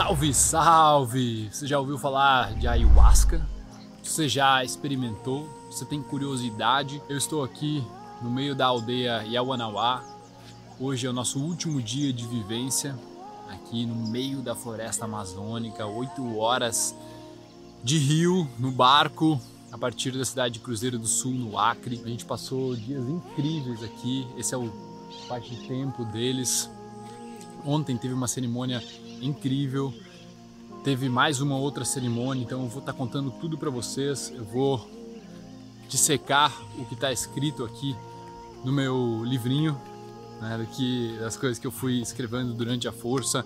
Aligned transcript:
Salve, 0.00 0.32
salve! 0.32 1.48
Você 1.52 1.66
já 1.66 1.78
ouviu 1.78 1.98
falar 1.98 2.54
de 2.54 2.66
ayahuasca? 2.66 3.46
Você 4.02 4.30
já 4.30 4.64
experimentou? 4.64 5.46
Você 5.70 5.84
tem 5.84 6.02
curiosidade? 6.02 7.02
Eu 7.06 7.18
estou 7.18 7.44
aqui 7.44 7.84
no 8.22 8.30
meio 8.30 8.54
da 8.54 8.64
aldeia 8.64 9.22
Yawanawá. 9.24 10.02
Hoje 10.80 11.06
é 11.06 11.10
o 11.10 11.12
nosso 11.12 11.38
último 11.38 11.82
dia 11.82 12.14
de 12.14 12.26
vivência 12.26 12.98
aqui 13.50 13.84
no 13.84 13.94
meio 13.94 14.40
da 14.40 14.54
floresta 14.54 15.04
amazônica, 15.04 15.84
oito 15.84 16.38
horas 16.38 16.96
de 17.84 17.98
rio 17.98 18.48
no 18.58 18.72
barco 18.72 19.38
a 19.70 19.76
partir 19.76 20.12
da 20.12 20.24
cidade 20.24 20.54
de 20.54 20.60
Cruzeiro 20.60 20.98
do 20.98 21.06
Sul, 21.06 21.32
no 21.32 21.58
Acre. 21.58 22.00
A 22.02 22.08
gente 22.08 22.24
passou 22.24 22.74
dias 22.74 23.06
incríveis 23.06 23.82
aqui. 23.82 24.26
Esse 24.38 24.54
é 24.54 24.56
o 24.56 24.72
parte 25.28 25.54
de 25.54 25.68
tempo 25.68 26.06
deles. 26.06 26.70
Ontem 27.66 27.98
teve 27.98 28.14
uma 28.14 28.26
cerimônia 28.26 28.82
incrível. 29.20 29.92
Teve 30.82 31.08
mais 31.08 31.40
uma 31.40 31.56
outra 31.56 31.84
cerimônia, 31.84 32.42
então 32.42 32.62
eu 32.62 32.68
vou 32.68 32.80
estar 32.80 32.92
tá 32.92 32.98
contando 32.98 33.30
tudo 33.30 33.58
para 33.58 33.70
vocês. 33.70 34.32
Eu 34.34 34.44
vou 34.44 34.88
dissecar 35.88 36.52
o 36.78 36.84
que 36.84 36.94
está 36.94 37.12
escrito 37.12 37.64
aqui 37.64 37.96
no 38.64 38.72
meu 38.72 39.22
livrinho, 39.24 39.78
né, 40.40 40.56
daqui, 40.58 41.16
das 41.18 41.36
coisas 41.36 41.58
que 41.58 41.66
eu 41.66 41.72
fui 41.72 42.00
escrevendo 42.00 42.54
durante 42.54 42.88
a 42.88 42.92
força. 42.92 43.44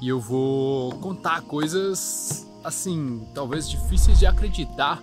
E 0.00 0.08
eu 0.08 0.20
vou 0.20 0.92
contar 0.96 1.42
coisas 1.42 2.46
assim, 2.64 3.24
talvez 3.32 3.68
difíceis 3.68 4.18
de 4.18 4.26
acreditar 4.26 5.00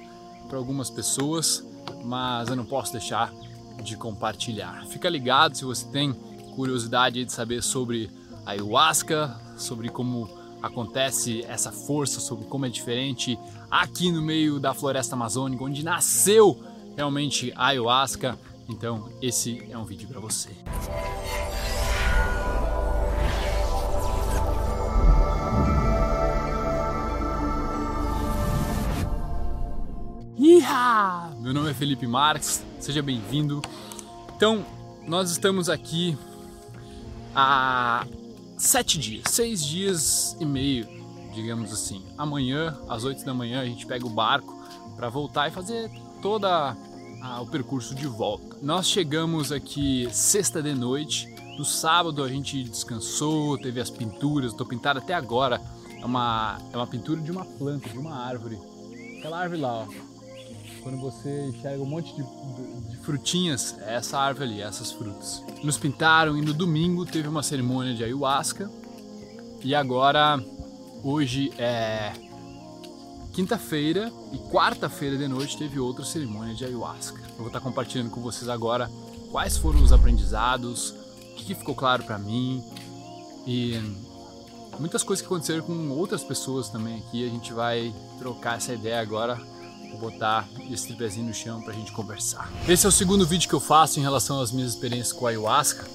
para 0.49 0.57
algumas 0.57 0.89
pessoas, 0.89 1.65
mas 2.03 2.49
eu 2.49 2.55
não 2.55 2.65
posso 2.65 2.91
deixar 2.91 3.33
de 3.81 3.95
compartilhar. 3.95 4.85
Fica 4.87 5.09
ligado 5.09 5.55
se 5.55 5.63
você 5.63 5.87
tem 5.87 6.13
curiosidade 6.55 7.23
de 7.23 7.31
saber 7.31 7.63
sobre 7.63 8.09
ayahuasca, 8.45 9.39
sobre 9.57 9.89
como 9.89 10.29
acontece 10.61 11.43
essa 11.47 11.71
força, 11.71 12.19
sobre 12.19 12.45
como 12.45 12.65
é 12.65 12.69
diferente 12.69 13.37
aqui 13.69 14.11
no 14.11 14.21
meio 14.21 14.59
da 14.59 14.73
floresta 14.73 15.15
amazônica, 15.15 15.63
onde 15.63 15.83
nasceu 15.83 16.57
realmente 16.95 17.51
a 17.55 17.67
ayahuasca. 17.67 18.39
Então, 18.69 19.09
esse 19.21 19.67
é 19.69 19.77
um 19.77 19.83
vídeo 19.83 20.07
para 20.07 20.19
você. 20.19 20.49
Iha! 30.37 31.31
Meu 31.39 31.53
nome 31.53 31.71
é 31.71 31.73
Felipe 31.73 32.07
Marques, 32.07 32.63
seja 32.79 33.01
bem-vindo. 33.01 33.61
Então, 34.35 34.65
nós 35.05 35.29
estamos 35.29 35.69
aqui 35.69 36.17
há 37.35 38.05
sete 38.63 38.97
dias, 38.97 39.25
seis 39.27 39.63
dias 39.63 40.37
e 40.39 40.45
meio, 40.45 40.87
digamos 41.33 41.71
assim. 41.73 42.01
Amanhã, 42.17 42.77
às 42.87 43.03
oito 43.03 43.23
da 43.25 43.33
manhã, 43.33 43.61
a 43.61 43.65
gente 43.65 43.85
pega 43.85 44.05
o 44.05 44.09
barco 44.09 44.57
para 44.95 45.09
voltar 45.09 45.49
e 45.49 45.51
fazer 45.51 45.91
toda 46.21 46.75
o 47.41 47.45
percurso 47.45 47.93
de 47.93 48.07
volta. 48.07 48.57
Nós 48.61 48.87
chegamos 48.87 49.51
aqui 49.51 50.07
sexta 50.11 50.63
de 50.63 50.73
noite. 50.73 51.27
No 51.57 51.65
sábado 51.65 52.23
a 52.23 52.29
gente 52.29 52.63
descansou, 52.63 53.57
teve 53.57 53.81
as 53.81 53.89
pinturas, 53.89 54.51
estou 54.51 54.65
pintado 54.65 54.99
até 54.99 55.13
agora. 55.13 55.61
É 56.01 56.05
uma, 56.05 56.57
é 56.71 56.77
uma 56.77 56.87
pintura 56.87 57.19
de 57.19 57.31
uma 57.31 57.45
planta, 57.45 57.89
de 57.89 57.97
uma 57.97 58.15
árvore. 58.15 58.57
Aquela 59.19 59.39
árvore 59.39 59.61
lá, 59.61 59.73
ó. 59.81 60.12
Quando 60.83 60.97
você 60.97 61.45
enxerga 61.47 61.81
um 61.81 61.85
monte 61.85 62.13
de, 62.13 62.23
de, 62.89 62.97
frutinhas, 62.97 63.77
é 63.79 63.95
essa 63.95 64.19
árvore 64.19 64.49
ali, 64.49 64.61
essas 64.61 64.91
frutas. 64.91 65.41
Nos 65.63 65.77
pintaram 65.77 66.37
e 66.37 66.41
no 66.41 66.53
domingo 66.53 67.05
teve 67.05 67.29
uma 67.29 67.41
cerimônia 67.41 67.95
de 67.95 68.03
ayahuasca. 68.03 68.69
E 69.63 69.73
agora, 69.73 70.43
hoje 71.01 71.53
é 71.57 72.11
quinta-feira 73.31 74.11
e 74.33 74.37
quarta-feira 74.51 75.17
de 75.17 75.27
noite 75.27 75.57
teve 75.57 75.79
outra 75.79 76.03
cerimônia 76.03 76.53
de 76.53 76.65
ayahuasca. 76.65 77.17
Eu 77.29 77.37
vou 77.37 77.47
estar 77.47 77.61
compartilhando 77.61 78.09
com 78.09 78.21
vocês 78.21 78.49
agora 78.49 78.91
quais 79.31 79.57
foram 79.57 79.81
os 79.81 79.93
aprendizados, 79.93 80.89
o 81.31 81.35
que 81.35 81.55
ficou 81.55 81.75
claro 81.75 82.03
para 82.03 82.19
mim 82.19 82.61
e 83.47 83.79
muitas 84.77 85.01
coisas 85.01 85.25
que 85.25 85.27
aconteceram 85.27 85.63
com 85.63 85.89
outras 85.91 86.25
pessoas 86.25 86.67
também 86.67 86.99
aqui. 86.99 87.25
A 87.25 87.29
gente 87.29 87.53
vai 87.53 87.93
trocar 88.19 88.57
essa 88.57 88.73
ideia 88.73 88.99
agora 88.99 89.52
botar 89.97 90.47
esse 90.71 90.87
tripézinho 90.87 91.27
no 91.27 91.33
chão 91.33 91.61
pra 91.61 91.73
gente 91.73 91.91
conversar. 91.91 92.51
Esse 92.67 92.85
é 92.85 92.89
o 92.89 92.91
segundo 92.91 93.25
vídeo 93.25 93.47
que 93.47 93.55
eu 93.55 93.59
faço 93.59 93.99
em 93.99 94.03
relação 94.03 94.39
às 94.39 94.51
minhas 94.51 94.71
experiências 94.71 95.13
com 95.13 95.25
a 95.25 95.29
ayahuasca. 95.29 95.85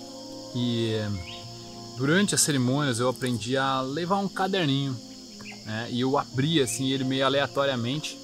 E 0.54 0.96
durante 1.96 2.34
as 2.34 2.40
cerimônias 2.40 2.98
eu 2.98 3.08
aprendi 3.08 3.56
a 3.56 3.80
levar 3.80 4.18
um 4.18 4.28
caderninho. 4.28 4.96
Né? 5.64 5.88
E 5.90 6.00
eu 6.00 6.16
abri 6.16 6.60
assim 6.60 6.90
ele 6.90 7.04
meio 7.04 7.24
aleatoriamente 7.26 8.18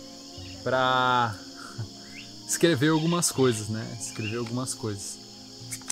para 0.62 1.34
escrever 2.48 2.90
algumas 2.90 3.30
coisas, 3.30 3.68
né? 3.68 3.86
Escrever 4.00 4.38
algumas 4.38 4.72
coisas. 4.74 5.18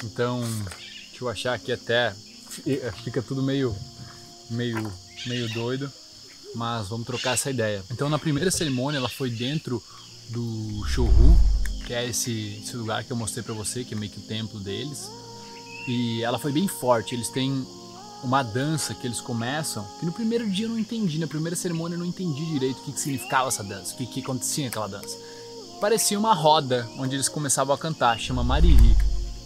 Então, 0.04 0.40
deixa 1.10 1.24
eu 1.24 1.28
achar 1.28 1.54
aqui 1.54 1.72
até 1.72 2.14
fica 3.02 3.22
tudo 3.22 3.42
meio 3.42 3.74
meio 4.50 4.92
meio 5.26 5.48
doido 5.54 5.90
mas 6.54 6.88
vamos 6.88 7.06
trocar 7.06 7.34
essa 7.34 7.50
ideia. 7.50 7.82
Então 7.90 8.08
na 8.08 8.18
primeira 8.18 8.50
cerimônia 8.50 8.98
ela 8.98 9.08
foi 9.08 9.30
dentro 9.30 9.82
do 10.30 10.84
Shohu, 10.86 11.36
que 11.86 11.92
é 11.92 12.06
esse, 12.08 12.60
esse 12.62 12.76
lugar 12.76 13.04
que 13.04 13.12
eu 13.12 13.16
mostrei 13.16 13.42
para 13.42 13.54
você, 13.54 13.84
que 13.84 13.94
é 13.94 13.96
meio 13.96 14.10
que 14.10 14.18
o 14.18 14.22
templo 14.22 14.60
deles. 14.60 15.10
E 15.86 16.22
ela 16.22 16.38
foi 16.38 16.52
bem 16.52 16.68
forte, 16.68 17.14
eles 17.14 17.28
têm 17.28 17.66
uma 18.22 18.42
dança 18.42 18.94
que 18.94 19.06
eles 19.06 19.20
começam, 19.20 19.84
que 19.98 20.06
no 20.06 20.12
primeiro 20.12 20.48
dia 20.48 20.66
eu 20.66 20.70
não 20.70 20.78
entendi, 20.78 21.18
na 21.18 21.26
primeira 21.26 21.56
cerimônia 21.56 21.96
eu 21.96 21.98
não 21.98 22.06
entendi 22.06 22.44
direito 22.46 22.78
o 22.78 22.82
que, 22.84 22.92
que 22.92 23.00
significava 23.00 23.48
essa 23.48 23.64
dança, 23.64 23.94
o 23.94 23.96
que, 23.96 24.06
que 24.06 24.20
acontecia 24.20 24.64
naquela 24.64 24.86
dança. 24.86 25.18
Parecia 25.80 26.16
uma 26.16 26.32
roda 26.32 26.88
onde 26.98 27.16
eles 27.16 27.28
começavam 27.28 27.74
a 27.74 27.78
cantar, 27.78 28.18
chama 28.18 28.44
Mariri. 28.44 28.96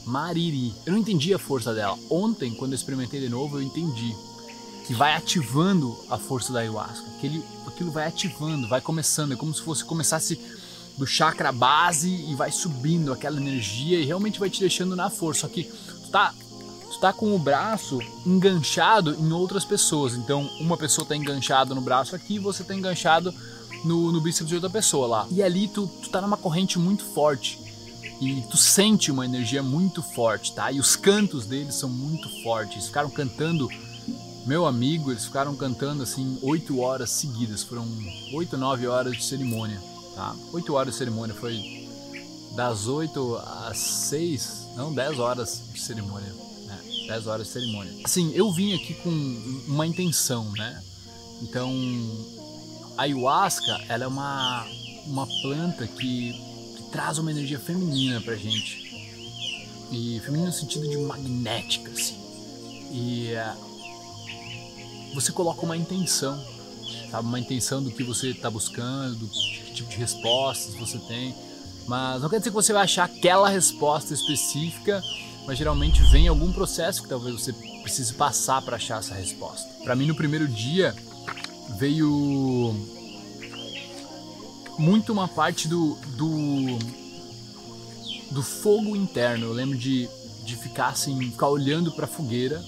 Mariri. 0.05 0.75
Eu 0.85 0.93
não 0.93 1.01
entendi 1.01 1.33
a 1.33 1.39
força 1.39 1.73
dela. 1.73 1.99
Ontem, 2.11 2.55
quando 2.55 2.73
eu 2.73 2.77
experimentei 2.77 3.21
de 3.21 3.29
novo, 3.31 3.57
eu 3.57 3.63
entendi 3.63 4.15
que 4.87 4.95
vai 4.95 5.15
ativando 5.15 5.99
a 6.09 6.17
força 6.17 6.53
da 6.53 6.61
ayahuasca. 6.61 7.05
Aquele, 7.17 7.43
aquilo 7.67 7.91
vai 7.91 8.07
ativando, 8.07 8.69
vai 8.69 8.81
começando. 8.81 9.33
É 9.33 9.37
como 9.37 9.53
se 9.53 9.63
fosse 9.63 9.85
começasse 9.85 10.41
do 10.97 11.07
chakra 11.07 11.51
base 11.51 12.09
e 12.09 12.35
vai 12.35 12.53
subindo 12.53 13.13
aquela 13.13 13.37
energia 13.37 13.99
e 13.99 14.05
realmente 14.05 14.39
vai 14.39 14.49
te 14.49 14.61
deixando 14.61 14.95
na 14.95 15.11
força. 15.11 15.43
Só 15.43 15.49
que 15.49 15.65
tu 15.65 16.09
tá, 16.11 16.33
tu 16.91 16.99
tá 17.01 17.13
com 17.13 17.35
o 17.35 17.39
braço 17.39 17.99
enganchado 18.25 19.15
em 19.15 19.33
outras 19.33 19.65
pessoas. 19.65 20.15
Então, 20.15 20.49
uma 20.61 20.77
pessoa 20.77 21.07
tá 21.07 21.17
enganchada 21.17 21.75
no 21.75 21.81
braço 21.81 22.15
aqui 22.15 22.39
você 22.39 22.63
tá 22.63 22.75
enganchado 22.75 23.35
no, 23.85 24.13
no 24.13 24.21
bíceps 24.21 24.49
de 24.49 24.55
outra 24.55 24.71
pessoa 24.71 25.07
lá. 25.09 25.27
E 25.33 25.43
ali 25.43 25.67
tu, 25.67 25.91
tu 26.01 26.09
tá 26.11 26.21
numa 26.21 26.37
corrente 26.37 26.79
muito 26.79 27.05
forte. 27.05 27.59
E 28.21 28.41
tu 28.51 28.57
sente 28.57 29.11
uma 29.11 29.27
energia 29.27 29.63
muito 29.63 30.01
forte, 30.01 30.53
tá? 30.53 30.71
E 30.73 30.81
os 30.81 30.97
cantos 30.97 31.45
deles 31.45 31.75
são 31.75 31.89
muito 31.89 32.31
fortes. 32.43 32.87
Ficaram 32.87 33.11
cantando 33.11 33.69
meu 34.47 34.65
amigo, 34.65 35.11
eles 35.11 35.25
ficaram 35.25 35.57
cantando 35.57 36.05
assim 36.05 36.39
oito 36.41 36.79
horas 36.81 37.11
seguidas, 37.11 37.65
foram 37.65 37.87
oito, 38.33 38.57
nove 38.57 38.87
horas 38.87 39.17
de 39.17 39.25
cerimônia, 39.25 39.81
tá? 40.15 40.37
Oito 40.53 40.73
horas 40.75 40.95
de 40.95 40.99
cerimônia, 40.99 41.35
foi 41.35 41.89
das 42.55 42.87
oito 42.87 43.37
às 43.37 43.77
seis, 43.77 44.69
não, 44.77 44.95
dez 44.95 45.19
horas 45.19 45.63
de 45.73 45.81
cerimônia, 45.81 46.33
né? 46.67 46.81
Dez 47.09 47.27
horas 47.27 47.49
de 47.49 47.53
cerimônia. 47.53 47.93
Assim, 48.05 48.33
eu 48.35 48.53
vim 48.53 48.73
aqui 48.75 48.95
com 48.95 49.11
uma 49.67 49.85
intenção, 49.87 50.51
né? 50.53 50.81
Então, 51.43 51.71
a 52.97 53.03
ayahuasca, 53.03 53.85
ela 53.89 54.05
é 54.05 54.07
uma, 54.07 54.65
uma 55.07 55.27
planta 55.43 55.87
que, 55.89 56.33
que 56.77 56.83
traz 56.91 57.19
uma 57.19 57.31
energia 57.33 57.59
feminina 57.59 58.21
pra 58.21 58.37
gente. 58.37 58.87
E 59.91 60.21
feminina 60.25 60.49
no 60.49 60.53
sentido 60.53 60.89
de 60.89 60.97
magnética, 60.97 61.91
assim. 61.91 62.17
E 62.91 63.35
você 65.17 65.33
coloca 65.33 65.65
uma 65.65 65.77
intenção, 65.77 66.39
sabe? 67.11 67.27
Uma 67.27 67.41
intenção 67.41 67.83
do 67.83 67.91
que 67.91 68.05
você 68.05 68.29
está 68.29 68.51
buscando, 68.51 69.27
que 69.27 69.73
tipo 69.73 69.89
de 69.89 69.97
respostas 69.97 70.75
você 70.75 70.99
tem. 70.99 71.35
Mas 71.87 72.21
não 72.21 72.29
quer 72.29 72.39
dizer 72.39 72.51
que 72.51 72.55
você 72.55 72.73
vai 72.73 72.83
achar 72.83 73.05
aquela 73.05 73.49
resposta 73.49 74.13
específica, 74.13 75.03
mas 75.47 75.57
geralmente 75.57 76.03
vem 76.11 76.29
algum 76.29 76.53
processo 76.53 77.03
que 77.03 77.09
talvez 77.09 77.41
você 77.41 77.53
precise 77.83 78.13
passar 78.13 78.61
para 78.61 78.77
achar 78.77 78.99
essa 78.99 79.15
resposta. 79.15 79.67
Para 79.83 79.97
mim, 79.97 80.07
no 80.07 80.15
primeiro 80.15 80.47
dia, 80.47 80.95
veio 81.79 82.75
muito 84.79 85.13
uma 85.13 85.29
parte 85.29 85.67
do, 85.67 85.97
do, 86.15 86.79
do 88.33 88.43
fogo 88.43 88.95
interno. 88.95 89.47
Eu 89.47 89.53
lembro 89.55 89.79
de, 89.79 90.11
de 90.45 90.57
ficar 90.57 90.89
assim, 90.89 91.19
ficar 91.31 91.49
olhando 91.49 91.91
para 91.93 92.05
a 92.05 92.09
fogueira 92.09 92.63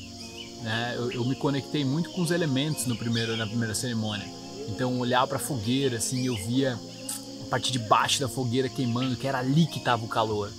né? 0.63 0.95
Eu, 0.97 1.13
eu, 1.13 1.25
me 1.25 1.35
conectei 1.35 1.85
muito 1.85 2.11
com 2.11 2.23
os 2.23 2.31
elementos 2.31 2.87
no 2.87 2.97
primeiro, 2.97 3.37
na 3.37 3.47
primeira 3.47 3.75
cerimônia. 3.75 4.27
Então, 4.69 4.99
olhar 4.99 5.27
para 5.27 5.37
a 5.37 5.41
fogueira, 5.41 5.97
assim, 5.97 6.27
eu 6.27 6.35
via 6.35 6.79
a 7.43 7.45
parte 7.49 7.73
de 7.73 7.79
baixo 7.79 8.21
da 8.21 8.29
fogueira 8.29 8.69
queimando, 8.69 9.17
que 9.17 9.27
era 9.27 9.39
ali 9.39 9.67
que 9.67 9.79
estava 9.79 10.05
o 10.05 10.09
calor. 10.09 10.51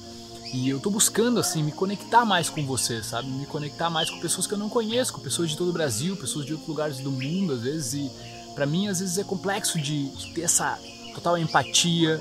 E 0.52 0.68
eu 0.68 0.80
tô 0.80 0.90
buscando, 0.90 1.40
assim, 1.40 1.62
me 1.62 1.72
conectar 1.72 2.26
mais 2.26 2.50
com 2.50 2.66
você, 2.66 3.04
sabe? 3.04 3.30
Me 3.30 3.46
conectar 3.46 3.90
mais 3.90 4.10
com 4.10 4.20
pessoas 4.20 4.48
que 4.48 4.54
eu 4.54 4.58
não 4.58 4.68
conheço, 4.68 5.14
com 5.14 5.20
pessoas 5.20 5.52
de 5.52 5.58
todo 5.58 5.70
o 5.70 5.74
Brasil, 5.74 6.18
pessoas 6.18 6.46
de 6.46 6.54
outros 6.54 6.68
lugares 6.68 6.98
do 6.98 7.12
mundo, 7.12 7.54
às 7.54 7.62
vezes. 7.62 7.94
E 7.94 8.12
para 8.56 8.66
mim, 8.66 8.88
às 8.88 9.00
vezes, 9.00 9.20
é 9.20 9.24
complexo 9.24 9.80
de, 9.80 10.10
de 10.10 10.34
ter 10.34 10.42
essa 10.42 10.80
total 11.14 11.38
empatia, 11.38 12.20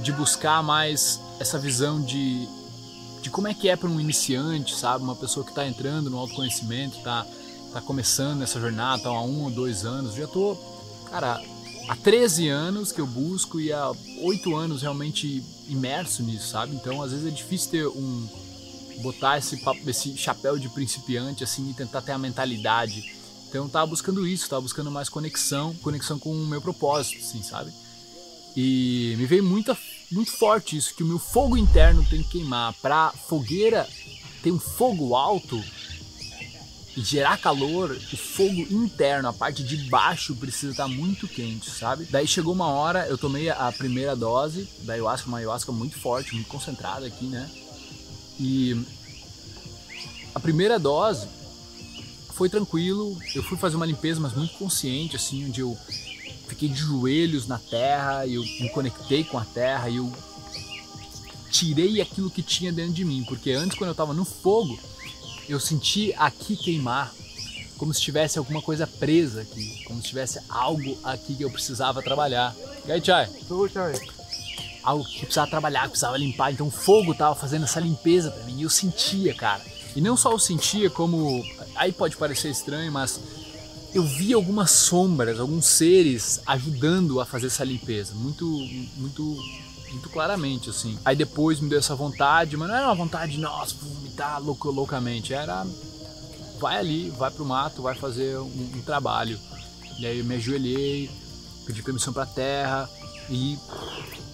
de 0.00 0.12
buscar 0.12 0.62
mais 0.62 1.20
essa 1.38 1.58
visão 1.58 2.02
de, 2.02 2.46
de 3.22 3.30
como 3.30 3.48
é 3.48 3.54
que 3.54 3.68
é 3.68 3.76
para 3.76 3.88
um 3.88 4.00
iniciante, 4.00 4.74
sabe? 4.74 5.04
Uma 5.04 5.16
pessoa 5.16 5.44
que 5.44 5.50
está 5.50 5.66
entrando 5.66 6.10
no 6.10 6.18
autoconhecimento, 6.18 6.98
está 6.98 7.26
tá 7.72 7.80
começando 7.80 8.42
essa 8.42 8.60
jornada, 8.60 9.02
tá 9.02 9.08
há 9.08 9.22
um 9.22 9.44
ou 9.44 9.50
dois 9.50 9.84
anos. 9.84 10.14
Já 10.14 10.26
tô, 10.26 10.56
cara, 11.10 11.40
há 11.88 11.96
13 11.96 12.48
anos 12.48 12.92
que 12.92 13.00
eu 13.00 13.06
busco 13.06 13.60
e 13.60 13.72
há 13.72 13.92
8 14.22 14.56
anos 14.56 14.82
realmente 14.82 15.42
imerso 15.68 16.22
nisso, 16.22 16.48
sabe? 16.48 16.74
Então, 16.74 17.02
às 17.02 17.12
vezes 17.12 17.26
é 17.26 17.30
difícil 17.30 17.70
ter 17.70 17.86
um 17.86 18.28
botar 19.02 19.38
esse, 19.38 19.58
esse 19.86 20.16
chapéu 20.16 20.58
de 20.58 20.68
principiante 20.68 21.42
assim 21.42 21.70
e 21.70 21.74
tentar 21.74 22.02
ter 22.02 22.12
a 22.12 22.18
mentalidade. 22.18 23.14
Então, 23.48 23.64
eu 23.64 23.70
tava 23.70 23.86
buscando 23.86 24.26
isso, 24.26 24.48
tava 24.48 24.62
buscando 24.62 24.90
mais 24.90 25.08
conexão, 25.08 25.74
conexão 25.76 26.18
com 26.18 26.30
o 26.30 26.46
meu 26.46 26.60
propósito, 26.60 27.18
assim, 27.18 27.42
sabe? 27.42 27.72
E 28.56 29.14
me 29.18 29.26
veio 29.26 29.42
muito, 29.42 29.76
muito 30.10 30.32
forte 30.32 30.76
isso, 30.76 30.94
que 30.94 31.02
o 31.02 31.06
meu 31.06 31.18
fogo 31.18 31.56
interno 31.56 32.04
tem 32.04 32.22
que 32.22 32.30
queimar. 32.30 32.74
Pra 32.74 33.12
fogueira 33.12 33.88
ter 34.42 34.50
um 34.50 34.58
fogo 34.58 35.14
alto, 35.14 35.62
e 36.96 37.02
gerar 37.02 37.38
calor, 37.38 37.90
o 37.90 38.16
fogo 38.16 38.66
interno, 38.70 39.28
a 39.28 39.32
parte 39.32 39.62
de 39.62 39.76
baixo 39.88 40.34
precisa 40.34 40.72
estar 40.72 40.88
muito 40.88 41.28
quente, 41.28 41.70
sabe? 41.70 42.04
Daí 42.10 42.26
chegou 42.26 42.52
uma 42.52 42.66
hora, 42.66 43.06
eu 43.06 43.16
tomei 43.16 43.48
a 43.48 43.72
primeira 43.72 44.16
dose 44.16 44.68
da 44.80 44.94
ayahuasca, 44.94 45.28
uma 45.28 45.38
ayahuasca 45.38 45.70
muito 45.70 45.98
forte, 45.98 46.34
muito 46.34 46.48
concentrada 46.48 47.06
aqui, 47.06 47.26
né? 47.26 47.48
E 48.38 48.84
a 50.34 50.40
primeira 50.40 50.78
dose 50.78 51.28
foi 52.34 52.48
tranquilo, 52.48 53.16
eu 53.34 53.42
fui 53.42 53.56
fazer 53.56 53.76
uma 53.76 53.86
limpeza, 53.86 54.20
mas 54.20 54.34
muito 54.34 54.54
consciente, 54.54 55.14
assim, 55.14 55.46
onde 55.46 55.60
eu 55.60 55.78
fiquei 56.50 56.68
de 56.68 56.78
joelhos 56.78 57.46
na 57.46 57.58
terra, 57.58 58.26
e 58.26 58.34
eu 58.34 58.42
me 58.42 58.68
conectei 58.70 59.24
com 59.24 59.38
a 59.38 59.44
terra, 59.44 59.88
e 59.88 59.96
eu 59.96 60.12
tirei 61.50 62.00
aquilo 62.00 62.30
que 62.30 62.42
tinha 62.42 62.72
dentro 62.72 62.92
de 62.92 63.04
mim, 63.04 63.24
porque 63.26 63.52
antes 63.52 63.76
quando 63.76 63.88
eu 63.88 63.92
estava 63.92 64.12
no 64.12 64.24
fogo, 64.24 64.78
eu 65.48 65.58
senti 65.58 66.12
aqui 66.16 66.56
queimar, 66.56 67.12
como 67.76 67.94
se 67.94 68.00
tivesse 68.00 68.38
alguma 68.38 68.60
coisa 68.60 68.86
presa 68.86 69.42
aqui, 69.42 69.82
como 69.84 70.02
se 70.02 70.08
tivesse 70.08 70.38
algo 70.48 70.98
aqui 71.02 71.34
que 71.34 71.42
eu 71.42 71.50
precisava 71.50 72.02
trabalhar. 72.02 72.54
E 72.84 72.92
aí, 72.92 73.02
Chai? 73.02 73.26
Tudo, 73.48 73.72
Chai. 73.72 73.94
Algo 74.82 75.04
que 75.04 75.20
precisava 75.20 75.50
trabalhar, 75.50 75.82
que 75.82 75.90
precisava 75.90 76.16
limpar. 76.16 76.52
Então 76.52 76.66
o 76.66 76.70
fogo 76.70 77.14
tava 77.14 77.34
fazendo 77.34 77.64
essa 77.64 77.80
limpeza 77.80 78.30
para 78.30 78.44
mim 78.44 78.58
e 78.58 78.62
eu 78.62 78.70
sentia, 78.70 79.34
cara. 79.34 79.62
E 79.96 80.00
não 80.00 80.16
só 80.16 80.32
eu 80.32 80.38
sentia, 80.38 80.88
como. 80.90 81.44
Aí 81.74 81.90
pode 81.90 82.16
parecer 82.16 82.50
estranho, 82.50 82.92
mas 82.92 83.18
eu 83.94 84.02
vi 84.02 84.32
algumas 84.32 84.70
sombras, 84.70 85.40
alguns 85.40 85.66
seres 85.66 86.40
ajudando 86.46 87.20
a 87.20 87.26
fazer 87.26 87.48
essa 87.48 87.64
limpeza. 87.64 88.14
Muito, 88.14 88.46
muito 88.96 89.36
muito 89.90 90.08
claramente, 90.08 90.70
assim. 90.70 90.98
Aí 91.04 91.16
depois 91.16 91.60
me 91.60 91.68
deu 91.68 91.78
essa 91.78 91.94
vontade, 91.94 92.56
mas 92.56 92.68
não 92.68 92.76
era 92.76 92.86
uma 92.86 92.94
vontade, 92.94 93.38
nossa, 93.38 93.74
vomitar 93.74 94.40
louco, 94.40 94.70
loucamente. 94.70 95.34
Era, 95.34 95.66
vai 96.58 96.78
ali, 96.78 97.10
vai 97.10 97.30
pro 97.30 97.44
mato, 97.44 97.82
vai 97.82 97.94
fazer 97.94 98.38
um, 98.38 98.70
um 98.76 98.82
trabalho. 98.82 99.38
E 99.98 100.06
aí 100.06 100.18
eu 100.20 100.24
me 100.24 100.36
ajoelhei, 100.36 101.10
pedi 101.66 101.82
permissão 101.82 102.12
pra 102.12 102.24
terra 102.24 102.88
e 103.28 103.58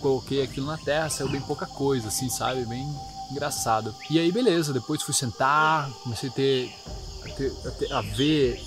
coloquei 0.01 0.43
aquilo 0.43 0.67
na 0.67 0.79
terra, 0.79 1.11
saiu 1.11 1.29
bem 1.29 1.41
pouca 1.41 1.67
coisa, 1.67 2.09
assim, 2.09 2.29
sabe? 2.29 2.65
Bem 2.67 2.87
engraçado. 3.31 3.95
E 4.11 4.19
aí, 4.19 4.31
beleza, 4.31 4.73
depois 4.73 5.03
fui 5.03 5.15
sentar, 5.15 5.91
comecei 6.03 6.29
a 6.29 6.33
ter, 6.33 6.75
a, 7.25 7.29
ter, 7.31 7.53
a, 7.65 7.71
ter, 7.71 7.93
a 7.93 8.01
ver, 8.01 8.61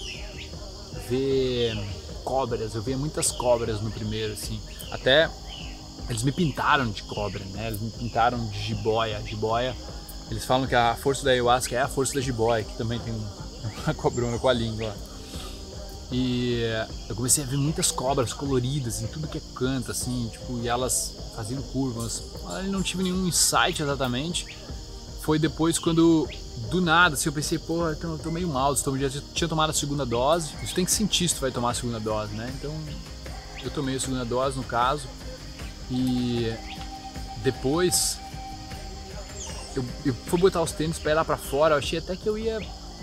ver 1.08 1.78
cobras, 2.24 2.76
eu 2.76 2.82
via 2.82 2.98
muitas 2.98 3.32
cobras 3.32 3.82
no 3.82 3.90
primeiro, 3.92 4.34
assim. 4.34 4.60
Até 4.92 5.30
eles 6.10 6.24
me 6.24 6.32
pintaram 6.32 6.90
de 6.90 7.04
cobra, 7.04 7.44
né? 7.46 7.68
Eles 7.68 7.80
me 7.80 7.92
pintaram 7.92 8.44
de 8.48 8.60
jiboia. 8.60 9.22
Jiboia, 9.26 9.76
eles 10.32 10.46
falam 10.46 10.68
que 10.68 10.76
a 10.76 10.96
força 10.96 11.24
da 11.24 11.32
ayahuasca 11.32 11.76
é 11.76 11.82
a 11.82 11.88
força 11.88 12.14
da 12.16 12.22
jiboia, 12.22 12.64
que 12.64 12.78
também 12.78 13.00
tem 13.00 13.14
uma 13.14 13.94
cobrona 13.96 14.38
com 14.40 14.48
a 14.48 14.54
língua. 14.54 14.96
E 16.12 16.64
eu 17.08 17.16
comecei 17.16 17.44
a 17.44 17.48
ver 17.48 17.58
muitas 17.58 17.92
cobras 17.92 18.34
coloridas 18.34 19.02
em 19.02 19.08
tudo 19.08 19.28
que 19.28 19.38
é 19.38 19.42
canto, 19.54 19.92
assim, 19.92 20.28
tipo, 20.32 20.60
e 20.60 20.68
elas 20.68 21.14
fazendo 21.36 21.62
curvas. 21.72 22.24
Eu 22.64 22.72
não 22.72 22.82
tive 22.82 23.04
nenhum 23.04 23.28
insight 23.28 23.82
exatamente. 23.82 24.48
Foi 25.22 25.38
depois 25.38 25.78
quando, 25.78 26.28
do 26.70 26.82
nada, 26.82 27.16
assim, 27.16 27.30
eu 27.30 27.34
pensei, 27.34 27.58
pô, 27.58 27.88
eu 27.88 28.18
tô 28.20 28.32
meio 28.32 28.48
mal, 28.48 28.74
eu 28.74 29.10
já 29.10 29.22
tinha 29.34 29.48
tomado 29.48 29.72
a 29.72 29.74
segunda 29.74 30.06
dose. 30.06 30.52
Isso 30.64 30.76
tem 30.76 30.86
que 30.86 30.92
sentir 30.92 31.28
se 31.28 31.36
tu 31.36 31.42
vai 31.42 31.52
tomar 31.52 31.72
a 31.72 31.74
segunda 31.74 32.00
dose, 32.00 32.34
né? 32.34 32.52
Então, 32.58 32.74
eu 33.64 33.72
tomei 33.72 33.96
a 33.96 34.00
segunda 34.00 34.24
dose, 34.26 34.58
no 34.58 34.64
caso. 34.64 35.08
E 35.92 36.54
depois 37.44 38.18
eu, 39.76 39.84
eu 40.06 40.14
fui 40.14 40.40
botar 40.40 40.62
os 40.62 40.72
tênis 40.72 41.00
pra 41.00 41.12
ir 41.12 41.16
lá 41.16 41.26
pra 41.26 41.38
fora, 41.38 41.76
eu 41.76 41.80
achei 41.80 42.00
até 42.00 42.16
que 42.16 42.28
eu 42.28 42.38
ia 42.38 42.60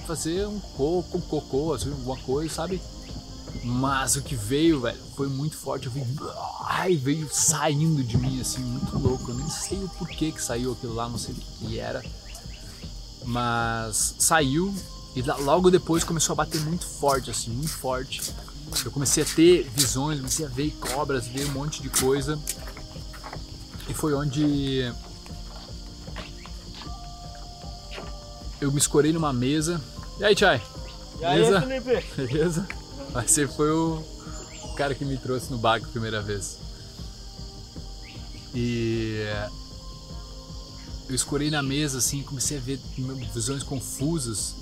fazer 0.07 0.47
um 0.47 0.61
coco, 0.61 1.19
um 1.19 1.21
cocô, 1.21 1.73
assim, 1.73 1.91
alguma 1.91 2.17
coisa, 2.19 2.55
sabe? 2.55 2.81
Mas 3.65 4.17
o 4.17 4.23
que 4.23 4.35
veio, 4.35 4.81
velho, 4.81 4.99
foi 5.17 5.29
muito 5.29 5.57
forte. 5.57 5.87
Eu 5.87 5.93
vi, 5.93 6.05
ai, 6.65 6.97
veio 6.97 7.29
saindo 7.33 8.05
de 8.05 8.17
mim, 8.17 8.41
assim, 8.41 8.61
muito 8.61 8.99
louco. 8.99 9.31
Eu 9.31 9.35
nem 9.35 9.49
sei 9.49 9.79
o 9.79 9.89
porquê 9.89 10.31
que 10.31 10.43
saiu 10.43 10.73
aquilo 10.73 10.95
lá, 10.95 11.09
não 11.09 11.19
sei 11.19 11.35
o 11.35 11.67
que 11.67 11.79
era. 11.79 12.03
Mas 13.27 14.15
saiu 14.19 14.73
e 15.17 15.23
logo 15.23 15.71
depois 15.71 16.05
começou 16.05 16.35
a 16.35 16.37
bater 16.37 16.61
muito 16.61 16.87
forte, 16.87 17.31
assim, 17.31 17.51
muito 17.51 17.73
forte. 17.73 18.23
Eu 18.85 18.91
comecei 18.91 19.23
a 19.23 19.27
ter 19.27 19.69
visões, 19.75 20.19
comecei 20.19 20.47
a 20.47 20.49
ver 20.49 20.71
cobras, 20.73 21.27
ver 21.27 21.45
um 21.47 21.53
monte 21.53 21.83
de 21.83 21.89
coisa. 21.89 22.39
E 23.89 23.95
foi 23.95 24.15
onde 24.15 24.93
eu 28.61 28.71
me 28.71 28.79
escorei 28.79 29.13
numa 29.13 29.33
mesa. 29.33 29.81
E 30.19 30.25
aí, 30.25 30.37
Chay? 30.37 30.61
Beleza? 31.19 31.59
Aí, 31.59 31.81
Felipe? 31.81 32.07
Beleza? 32.17 32.69
Mas 33.13 33.31
você 33.31 33.47
foi 33.47 33.71
o 33.71 34.05
cara 34.77 34.95
que 34.95 35.05
me 35.05 35.17
trouxe 35.17 35.51
no 35.51 35.59
bar 35.59 35.81
a 35.83 35.89
primeira 35.89 36.21
vez. 36.21 36.59
E 38.55 39.25
eu 41.09 41.15
escorei 41.15 41.51
na 41.51 41.63
mesa 41.63 41.99
assim, 41.99 42.23
comecei 42.23 42.59
a 42.59 42.61
ver 42.61 42.81
visões 43.33 43.63
confusas. 43.63 44.55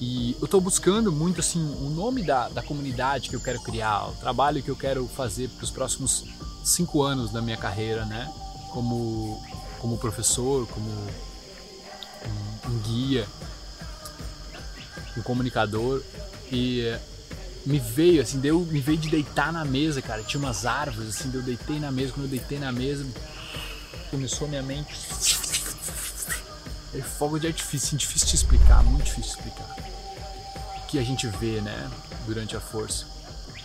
E 0.00 0.36
eu 0.38 0.44
estou 0.44 0.60
buscando 0.60 1.10
muito 1.10 1.40
assim 1.40 1.60
o 1.60 1.90
nome 1.90 2.22
da, 2.22 2.48
da 2.48 2.62
comunidade 2.62 3.28
que 3.28 3.34
eu 3.34 3.40
quero 3.40 3.60
criar, 3.60 4.08
o 4.08 4.12
trabalho 4.12 4.62
que 4.62 4.68
eu 4.68 4.76
quero 4.76 5.06
fazer 5.08 5.48
para 5.48 5.64
os 5.64 5.70
próximos 5.70 6.24
cinco 6.64 7.02
anos 7.02 7.32
da 7.32 7.42
minha 7.42 7.56
carreira, 7.56 8.04
né? 8.04 8.32
Como, 8.70 9.42
como 9.80 9.98
professor, 9.98 10.66
como 10.68 10.88
um, 10.88 12.70
um 12.70 12.78
guia, 12.78 13.26
um 15.16 15.22
comunicador. 15.22 16.02
E 16.50 16.96
me 17.66 17.78
veio, 17.78 18.22
assim, 18.22 18.38
deu, 18.38 18.60
me 18.60 18.80
veio 18.80 18.98
de 18.98 19.10
deitar 19.10 19.52
na 19.52 19.64
mesa, 19.64 20.00
cara. 20.00 20.22
Tinha 20.22 20.40
umas 20.40 20.64
árvores, 20.64 21.08
assim, 21.08 21.30
eu 21.34 21.42
deitei 21.42 21.78
na 21.78 21.90
mesa. 21.90 22.12
Quando 22.12 22.26
eu 22.26 22.30
deitei 22.30 22.58
na 22.58 22.72
mesa, 22.72 23.04
começou 24.10 24.48
minha 24.48 24.62
mente. 24.62 24.94
É 26.94 27.02
fogo 27.02 27.38
de 27.38 27.46
artifício, 27.46 27.96
difícil 27.96 28.28
de 28.28 28.34
explicar, 28.36 28.82
muito 28.82 29.04
difícil 29.04 29.34
de 29.34 29.48
explicar. 29.48 29.76
O 30.82 30.86
que 30.86 30.98
a 30.98 31.02
gente 31.02 31.26
vê, 31.26 31.60
né, 31.60 31.90
durante 32.26 32.56
a 32.56 32.60
força. 32.60 33.04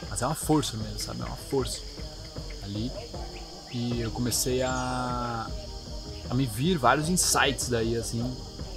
Mas 0.10 0.22
é 0.22 0.25
uma 0.25 0.36
força 0.36 0.75
mesmo, 0.77 1.00
sabe? 1.00 1.22
É 1.22 1.25
uma 1.25 1.36
força 1.36 1.80
ali. 2.63 2.92
E 3.72 4.01
eu 4.01 4.12
comecei 4.12 4.62
a, 4.62 5.48
a 6.30 6.34
me 6.34 6.46
vir 6.46 6.77
vários 6.77 7.10
insights 7.10 7.70
daí, 7.70 7.96
assim, 7.96 8.22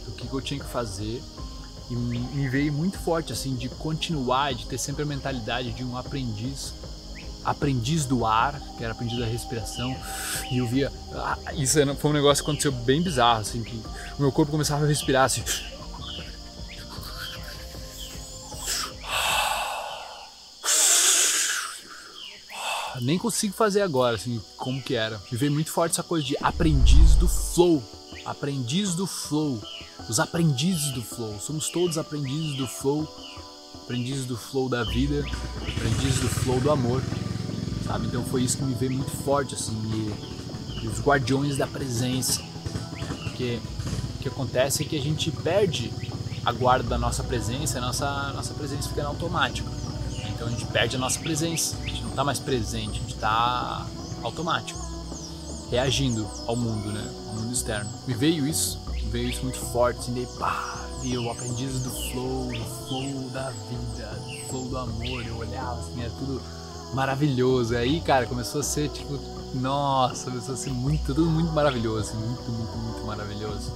do 0.05 0.13
que, 0.13 0.33
eu 0.33 0.41
tinha 0.41 0.61
que 0.61 0.71
fazer. 0.71 1.23
E 1.91 1.95
me 1.95 2.49
veio 2.49 2.73
muito 2.73 2.99
forte, 2.99 3.33
assim, 3.33 3.55
de 3.57 3.69
continuar, 3.69 4.55
de 4.55 4.67
ter 4.67 4.79
sempre 4.79 5.03
a 5.03 5.07
mentalidade 5.07 5.73
de 5.73 5.85
um 5.85 5.97
aprendiz 5.97 6.73
aprendiz 7.51 8.05
do 8.05 8.27
ar, 8.27 8.61
que 8.77 8.85
era 8.85 8.93
aprendiz 8.93 9.19
da 9.19 9.27
respiração, 9.27 9.97
e 10.51 10.59
eu 10.59 10.67
via. 10.67 10.93
Ah, 11.15 11.39
isso 11.55 11.79
foi 11.97 12.11
um 12.11 12.15
negócio 12.15 12.45
que 12.45 12.51
aconteceu 12.51 12.73
bem 12.73 13.03
bizarro, 13.03 13.41
assim, 13.41 13.63
que 13.63 13.81
o 14.19 14.23
meu 14.23 14.33
corpo 14.33 14.53
começava 14.53 14.85
a 14.85 14.89
respirar 14.89 15.25
assim. 15.25 15.43
nem 23.01 23.19
consigo 23.19 23.55
fazer 23.55 23.83
agora, 23.83 24.17
assim, 24.17 24.41
como 24.57 24.83
que 24.83 24.95
era. 24.95 25.21
Me 25.31 25.39
veio 25.39 25.53
muito 25.53 25.71
forte 25.71 25.93
essa 25.93 26.03
coisa 26.03 26.27
de 26.27 26.37
aprendiz 26.43 27.15
do 27.15 27.29
flow. 27.29 27.83
Aprendiz 28.25 28.95
do 28.95 29.07
flow. 29.07 29.63
Os 30.09 30.19
aprendizes 30.19 30.91
do 30.93 31.03
flow. 31.03 31.39
Somos 31.41 31.69
todos 31.69 31.99
aprendizes 31.99 32.57
do 32.57 32.67
flow. 32.67 33.07
Aprendizes 33.75 34.25
do 34.25 34.37
flow 34.37 34.69
da 34.69 34.83
vida. 34.85 35.25
Aprendizes 35.77 36.21
do 36.21 36.29
flow 36.29 36.61
do 36.61 36.71
amor. 36.71 37.03
Sabe? 37.87 38.07
Então 38.07 38.25
foi 38.25 38.43
isso 38.43 38.59
que 38.59 38.65
me 38.65 38.75
veio 38.75 38.93
muito 38.93 39.11
forte, 39.11 39.55
assim. 39.55 39.73
E, 39.73 40.85
e 40.85 40.89
os 40.89 41.01
guardiões 41.01 41.57
da 41.57 41.67
presença. 41.67 42.43
Porque 43.23 43.61
o 44.17 44.23
que 44.23 44.29
acontece 44.29 44.83
é 44.83 44.87
que 44.87 44.97
a 44.97 45.01
gente 45.01 45.31
perde 45.31 45.93
a 46.45 46.53
guarda 46.53 46.89
da 46.89 46.99
nossa 46.99 47.25
presença, 47.25 47.79
a 47.79 47.81
nossa, 47.81 48.33
nossa 48.33 48.55
presença 48.55 48.89
fica 48.89 49.05
automática. 49.05 49.69
Então 50.29 50.47
a 50.47 50.51
gente 50.51 50.67
perde 50.67 50.97
a 50.97 50.99
nossa 50.99 51.19
presença, 51.19 51.77
a 51.83 51.87
gente 51.87 52.03
não 52.03 52.11
está 52.11 52.23
mais 52.23 52.39
presente, 52.39 52.99
a 52.99 53.03
gente 53.03 53.15
está 53.15 53.87
automático, 54.23 54.79
reagindo 55.71 56.27
ao 56.47 56.55
mundo, 56.55 56.93
né? 56.93 57.13
Ao 57.29 57.35
mundo 57.35 57.53
externo. 57.53 57.91
Me 58.07 58.15
veio 58.15 58.47
isso, 58.47 58.81
me 58.93 59.11
veio 59.11 59.29
isso 59.29 59.43
muito 59.43 59.59
forte, 59.59 60.01
assim, 60.01 60.15
daí 60.15 60.27
pá, 60.39 60.87
eu 61.05 61.31
aprendiz 61.31 61.81
do 61.81 61.91
flow, 61.91 62.47
do 62.47 62.65
flow 62.87 63.31
da 63.31 63.51
vida, 63.51 64.09
do 64.25 64.49
flow 64.49 64.69
do 64.69 64.79
amor, 64.79 65.27
eu 65.27 65.37
olhava 65.39 65.81
assim, 65.81 66.01
era 66.01 66.11
tudo 66.11 66.41
maravilhoso. 66.95 67.77
Aí, 67.77 68.01
cara, 68.01 68.27
começou 68.27 68.61
a 68.61 68.65
ser 68.65 68.89
tipo, 68.89 69.19
nossa, 69.55 70.31
começou 70.31 70.55
a 70.55 70.57
ser 70.57 70.71
muito, 70.71 71.15
tudo 71.15 71.27
muito 71.27 71.53
maravilhoso, 71.53 72.11
assim, 72.11 72.19
muito, 72.19 72.51
muito, 72.51 72.77
muito 72.77 73.05
maravilhoso. 73.07 73.73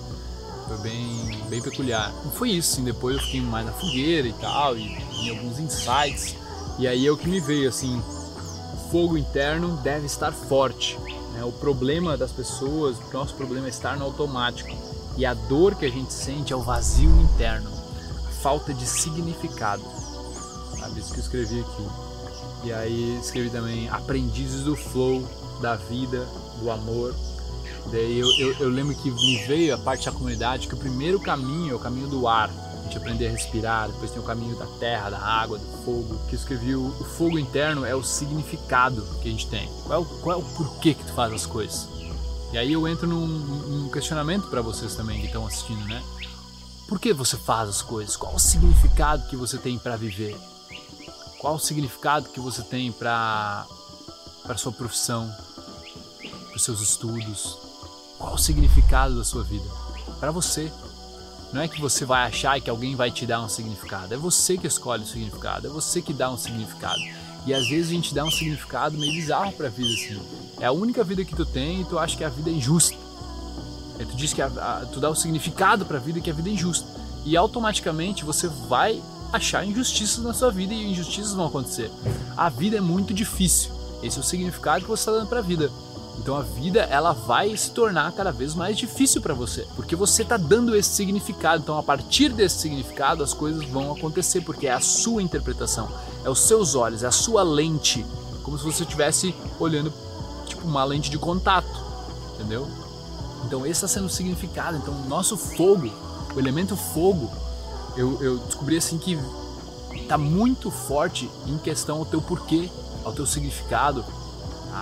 Foi 0.68 0.78
bem, 0.78 1.42
bem 1.48 1.62
peculiar. 1.62 2.12
E 2.26 2.36
foi 2.36 2.50
isso, 2.50 2.74
assim, 2.74 2.84
depois 2.84 3.16
eu 3.16 3.22
fiquei 3.22 3.40
mais 3.40 3.66
na 3.66 3.72
fogueira 3.72 4.28
e 4.28 4.32
tal, 4.34 4.76
e, 4.76 4.98
e 5.22 5.30
alguns 5.30 5.58
insights. 5.58 6.36
E 6.78 6.86
aí 6.86 7.06
é 7.06 7.10
o 7.10 7.16
que 7.16 7.28
me 7.28 7.40
veio, 7.40 7.68
assim, 7.68 7.98
o 7.98 8.90
fogo 8.90 9.16
interno 9.16 9.76
deve 9.78 10.06
estar 10.06 10.32
forte. 10.32 10.98
Né? 11.34 11.44
O 11.44 11.52
problema 11.52 12.16
das 12.16 12.32
pessoas, 12.32 12.96
o 12.98 13.12
nosso 13.12 13.34
problema 13.34 13.66
é 13.66 13.70
estar 13.70 13.96
no 13.96 14.04
automático. 14.04 14.70
E 15.16 15.26
a 15.26 15.34
dor 15.34 15.74
que 15.74 15.84
a 15.84 15.90
gente 15.90 16.12
sente 16.12 16.52
é 16.52 16.56
o 16.56 16.62
vazio 16.62 17.10
interno, 17.20 17.70
a 18.26 18.30
falta 18.42 18.72
de 18.72 18.86
significado. 18.86 19.82
Sabe, 20.78 21.00
isso 21.00 21.12
que 21.12 21.18
eu 21.18 21.22
escrevi 21.22 21.60
aqui. 21.60 22.09
E 22.62 22.72
aí 22.72 23.18
escrevi 23.20 23.50
também 23.50 23.88
aprendizes 23.88 24.64
do 24.64 24.76
flow, 24.76 25.26
da 25.60 25.76
vida, 25.76 26.26
do 26.60 26.70
amor. 26.70 27.14
Daí 27.90 28.18
eu, 28.18 28.28
eu, 28.38 28.52
eu, 28.60 28.68
lembro 28.68 28.94
que 28.94 29.10
me 29.10 29.36
veio 29.46 29.74
a 29.74 29.78
parte 29.78 30.06
da 30.06 30.12
comunidade 30.12 30.68
que 30.68 30.74
o 30.74 30.76
primeiro 30.76 31.18
caminho 31.18 31.72
é 31.72 31.74
o 31.74 31.78
caminho 31.78 32.08
do 32.08 32.28
ar. 32.28 32.50
A 32.50 32.82
gente 32.84 32.98
aprender 32.98 33.28
a 33.28 33.30
respirar, 33.30 33.88
depois 33.88 34.10
tem 34.10 34.20
o 34.20 34.24
caminho 34.24 34.56
da 34.56 34.66
terra, 34.78 35.10
da 35.10 35.18
água, 35.18 35.58
do 35.58 35.84
fogo. 35.84 36.20
Que 36.28 36.34
eu 36.34 36.38
escrevi 36.38 36.74
o, 36.74 36.88
o 36.88 37.04
fogo 37.04 37.38
interno 37.38 37.84
é 37.84 37.94
o 37.94 38.02
significado 38.02 39.02
que 39.22 39.28
a 39.28 39.30
gente 39.30 39.46
tem. 39.46 39.68
Qual 39.84 39.98
é 39.98 40.02
o, 40.02 40.04
qual 40.04 40.36
é 40.36 40.38
o 40.38 40.44
porquê 40.56 40.94
que 40.94 41.04
tu 41.04 41.12
faz 41.12 41.32
as 41.32 41.46
coisas? 41.46 41.88
E 42.52 42.58
aí 42.58 42.72
eu 42.72 42.86
entro 42.86 43.06
num, 43.06 43.26
num 43.26 43.88
questionamento 43.90 44.48
para 44.48 44.60
vocês 44.60 44.94
também 44.94 45.20
que 45.20 45.26
estão 45.26 45.46
assistindo, 45.46 45.84
né? 45.84 46.02
Por 46.88 46.98
que 46.98 47.12
você 47.12 47.36
faz 47.36 47.68
as 47.68 47.82
coisas? 47.82 48.16
Qual 48.16 48.34
o 48.34 48.38
significado 48.38 49.28
que 49.28 49.36
você 49.36 49.56
tem 49.56 49.78
para 49.78 49.96
viver? 49.96 50.36
Qual 51.40 51.54
o 51.54 51.58
significado 51.58 52.28
que 52.28 52.38
você 52.38 52.62
tem 52.62 52.92
para 52.92 53.66
para 54.42 54.58
sua 54.58 54.72
profissão, 54.72 55.34
para 56.48 56.56
os 56.56 56.62
seus 56.62 56.82
estudos? 56.82 57.56
Qual 58.18 58.34
o 58.34 58.38
significado 58.38 59.16
da 59.16 59.24
sua 59.24 59.42
vida? 59.42 59.64
Para 60.18 60.30
você. 60.30 60.70
Não 61.50 61.62
é 61.62 61.66
que 61.66 61.80
você 61.80 62.04
vai 62.04 62.28
achar 62.28 62.60
que 62.60 62.68
alguém 62.68 62.94
vai 62.94 63.10
te 63.10 63.24
dar 63.24 63.40
um 63.40 63.48
significado. 63.48 64.12
É 64.12 64.18
você 64.18 64.58
que 64.58 64.66
escolhe 64.66 65.02
o 65.02 65.06
significado. 65.06 65.66
É 65.66 65.70
você 65.70 66.02
que 66.02 66.12
dá 66.12 66.30
um 66.30 66.36
significado. 66.36 67.00
E 67.46 67.54
às 67.54 67.66
vezes 67.66 67.88
a 67.88 67.94
gente 67.94 68.14
dá 68.14 68.22
um 68.22 68.30
significado 68.30 68.98
meio 68.98 69.12
bizarro 69.12 69.52
para 69.52 69.68
a 69.68 69.70
vida 69.70 69.88
assim. 69.88 70.20
É 70.60 70.66
a 70.66 70.72
única 70.72 71.02
vida 71.02 71.24
que 71.24 71.34
tu 71.34 71.46
tem 71.46 71.80
e 71.80 71.84
tu 71.86 71.98
acha 71.98 72.18
que 72.18 72.22
a 72.22 72.28
vida 72.28 72.50
é 72.50 72.52
injusta. 72.52 72.96
Aí 73.98 74.04
tu 74.04 74.14
diz 74.14 74.34
que 74.34 74.42
a, 74.42 74.46
a, 74.46 74.86
tu 74.92 75.00
dá 75.00 75.08
o 75.08 75.14
significado 75.14 75.86
para 75.86 75.96
a 75.96 76.00
vida 76.00 76.20
que 76.20 76.30
a 76.30 76.34
vida 76.34 76.50
é 76.50 76.52
injusta. 76.52 76.86
E 77.24 77.34
automaticamente 77.34 78.26
você 78.26 78.46
vai 78.46 79.02
achar 79.32 79.64
injustiças 79.64 80.22
na 80.24 80.34
sua 80.34 80.50
vida 80.50 80.74
e 80.74 80.90
injustiças 80.90 81.32
vão 81.32 81.46
acontecer. 81.46 81.90
A 82.36 82.48
vida 82.48 82.76
é 82.76 82.80
muito 82.80 83.14
difícil. 83.14 83.70
Esse 84.02 84.16
é 84.16 84.20
o 84.20 84.24
significado 84.24 84.84
que 84.84 84.90
você 84.90 85.02
está 85.02 85.12
dando 85.12 85.28
para 85.28 85.38
a 85.40 85.42
vida. 85.42 85.70
Então 86.18 86.36
a 86.36 86.42
vida 86.42 86.80
ela 86.90 87.12
vai 87.12 87.56
se 87.56 87.70
tornar 87.70 88.12
cada 88.12 88.30
vez 88.30 88.54
mais 88.54 88.76
difícil 88.76 89.22
para 89.22 89.32
você, 89.32 89.66
porque 89.74 89.96
você 89.96 90.22
está 90.22 90.36
dando 90.36 90.76
esse 90.76 90.90
significado. 90.90 91.62
Então 91.62 91.78
a 91.78 91.82
partir 91.82 92.28
desse 92.30 92.58
significado 92.58 93.22
as 93.22 93.32
coisas 93.32 93.64
vão 93.64 93.90
acontecer, 93.92 94.42
porque 94.42 94.66
é 94.66 94.72
a 94.72 94.80
sua 94.80 95.22
interpretação, 95.22 95.88
é 96.22 96.28
os 96.28 96.40
seus 96.40 96.74
olhos, 96.74 97.02
é 97.02 97.06
a 97.06 97.12
sua 97.12 97.42
lente, 97.42 98.04
como 98.42 98.58
se 98.58 98.64
você 98.64 98.82
estivesse 98.82 99.34
olhando 99.58 99.92
tipo 100.46 100.66
uma 100.66 100.84
lente 100.84 101.10
de 101.10 101.16
contato, 101.16 101.80
entendeu? 102.34 102.68
Então 103.46 103.60
esse 103.60 103.72
está 103.72 103.88
sendo 103.88 104.06
o 104.06 104.10
significado. 104.10 104.76
Então 104.76 104.92
o 104.92 105.08
nosso 105.08 105.38
fogo, 105.38 105.90
o 106.34 106.38
elemento 106.38 106.76
fogo, 106.76 107.30
eu, 107.96 108.22
eu 108.22 108.38
descobri 108.38 108.76
assim 108.76 108.98
que 108.98 109.18
está 109.92 110.18
muito 110.18 110.70
forte 110.70 111.30
em 111.46 111.58
questão 111.58 111.98
ao 111.98 112.04
teu 112.04 112.20
porquê, 112.20 112.68
ao 113.04 113.12
teu 113.12 113.26
significado, 113.26 114.04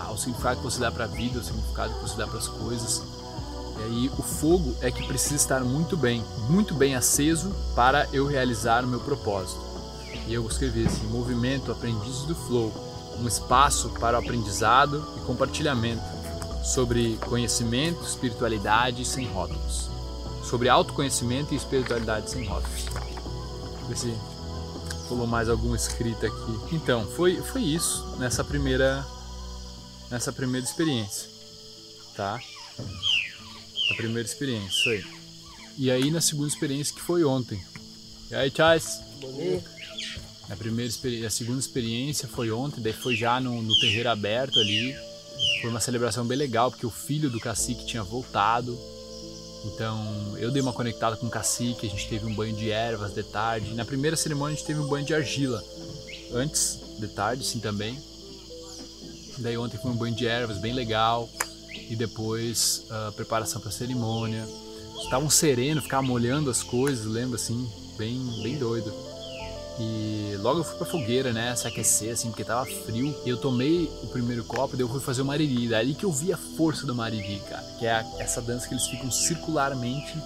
ao 0.07 0.17
significado 0.17 0.57
que 0.57 0.65
você 0.65 0.81
dá 0.81 0.91
para 0.91 1.05
a 1.05 1.09
vida, 1.09 1.39
ao 1.39 1.45
significado 1.45 1.95
que 1.95 2.01
você 2.01 2.17
dá 2.17 2.27
para 2.27 2.39
as 2.39 2.49
coisas. 2.49 3.03
E 3.79 3.83
aí 3.83 4.11
o 4.19 4.23
fogo 4.23 4.75
é 4.81 4.91
que 4.91 5.07
precisa 5.07 5.37
estar 5.37 5.61
muito 5.61 5.97
bem, 5.97 6.25
muito 6.49 6.75
bem 6.75 6.95
aceso 6.95 7.55
para 7.75 8.09
eu 8.13 8.27
realizar 8.27 8.85
o 8.85 8.89
meu 8.89 9.01
propósito. 9.01 9.61
E 10.27 10.35
eu 10.35 10.47
escrevi 10.47 10.87
assim: 10.87 11.07
movimento 11.07 11.71
aprendiz 11.71 12.23
do 12.23 12.35
flow, 12.35 12.73
um 13.21 13.27
espaço 13.27 13.91
para 14.01 14.19
o 14.19 14.21
aprendizado 14.21 15.05
e 15.17 15.21
compartilhamento 15.21 16.03
sobre 16.65 17.17
conhecimento, 17.27 18.03
espiritualidade 18.03 19.05
sem 19.05 19.27
rótulos. 19.27 19.88
Sobre 20.49 20.69
autoconhecimento 20.69 21.53
e 21.53 21.57
espiritualidade 21.57 22.31
sem 22.31 22.45
rótulos. 22.45 22.87
Ver 23.89 23.97
se 23.97 24.15
pulou 25.09 25.27
mais 25.27 25.49
alguma 25.49 25.77
escrita 25.77 26.27
aqui. 26.27 26.75
Então, 26.75 27.07
foi, 27.07 27.37
foi 27.43 27.63
isso 27.63 28.17
nessa 28.19 28.45
primeira 28.45 29.05
nessa 30.11 30.33
primeira 30.33 30.67
experiência, 30.67 31.29
tá? 32.17 32.41
A 33.91 33.95
primeira 33.95 34.27
experiência, 34.27 34.69
isso 34.69 34.89
aí. 34.89 35.05
E 35.77 35.91
aí 35.91 36.11
na 36.11 36.21
segunda 36.21 36.49
experiência 36.49 36.95
que 36.95 37.01
foi 37.01 37.25
ontem. 37.25 37.63
E 38.31 38.35
aí, 38.35 38.51
Charles? 38.55 39.01
Bom 39.21 39.33
dia. 39.33 39.63
A 40.51 40.57
primeira 40.57 40.91
a 41.27 41.31
segunda 41.31 41.61
experiência 41.61 42.27
foi 42.27 42.51
ontem, 42.51 42.81
daí 42.81 42.95
foi 42.95 43.15
já 43.15 43.39
no, 43.39 43.61
no 43.61 43.79
terreiro 43.81 44.09
aberto 44.09 44.59
ali. 44.59 44.97
Foi 45.61 45.71
uma 45.71 45.81
celebração 45.81 46.27
bem 46.27 46.39
legal, 46.39 46.71
porque 46.71 46.87
o 46.87 46.91
filho 46.91 47.31
do 47.31 47.39
cacique 47.39 47.85
tinha 47.85 48.03
voltado. 48.03 48.79
Então 49.65 50.37
eu 50.39 50.51
dei 50.51 50.63
uma 50.63 50.73
conectada 50.73 51.17
com 51.17 51.27
o 51.27 51.31
cacique, 51.31 51.87
a 51.87 51.91
gente 51.91 52.09
teve 52.09 52.27
um 52.27 52.35
banho 52.35 52.55
de 52.55 52.71
ervas 52.71 53.15
de 53.15 53.23
tarde. 53.23 53.75
Na 53.75 53.85
primeira 53.85 54.17
cerimônia 54.17 54.55
a 54.55 54.57
gente 54.57 54.67
teve 54.67 54.81
um 54.81 54.87
banho 54.87 55.05
de 55.05 55.15
argila. 55.15 55.63
Antes, 56.33 56.79
de 56.99 57.09
tarde, 57.09 57.45
sim 57.45 57.59
também. 57.59 57.99
Daí 59.39 59.57
ontem 59.57 59.79
foi 59.79 59.91
um 59.91 59.97
banho 59.97 60.15
de 60.15 60.27
ervas 60.27 60.59
bem 60.59 60.73
legal. 60.73 61.29
E 61.89 61.97
depois 61.97 62.85
a 62.91 63.13
preparação 63.13 63.61
para 63.61 63.71
a 63.71 63.73
cerimônia. 63.73 64.47
Estava 65.03 65.25
um 65.25 65.31
sereno, 65.31 65.81
ficava 65.81 66.03
molhando 66.03 66.51
as 66.51 66.63
coisas, 66.63 67.07
lembra 67.07 67.37
assim, 67.37 67.71
bem, 67.97 68.19
bem 68.43 68.59
doido. 68.59 68.93
E 69.81 70.37
logo 70.41 70.61
eu 70.61 70.65
fui 70.65 70.77
pra 70.77 70.87
fogueira, 70.87 71.33
né? 71.33 71.55
Se 71.55 71.67
aquecer, 71.69 72.13
assim, 72.13 72.29
porque 72.31 72.45
tava 72.45 72.67
frio. 72.67 73.15
E 73.25 73.29
eu 73.29 73.37
tomei 73.37 73.91
o 74.03 74.09
primeiro 74.09 74.43
copo, 74.45 74.77
daí 74.77 74.85
eu 74.85 74.89
fui 74.89 75.01
fazer 75.01 75.23
o 75.23 75.25
mariri. 75.25 75.69
Daí 75.69 75.95
que 75.95 76.05
eu 76.05 76.11
vi 76.11 76.33
a 76.33 76.37
força 76.37 76.85
do 76.85 76.95
mariri, 76.95 77.41
cara. 77.49 77.65
Que 77.79 77.87
é 77.87 78.05
essa 78.19 78.43
dança 78.43 78.67
que 78.67 78.75
eles 78.75 78.87
ficam 78.87 79.11
circularmente. 79.11 80.17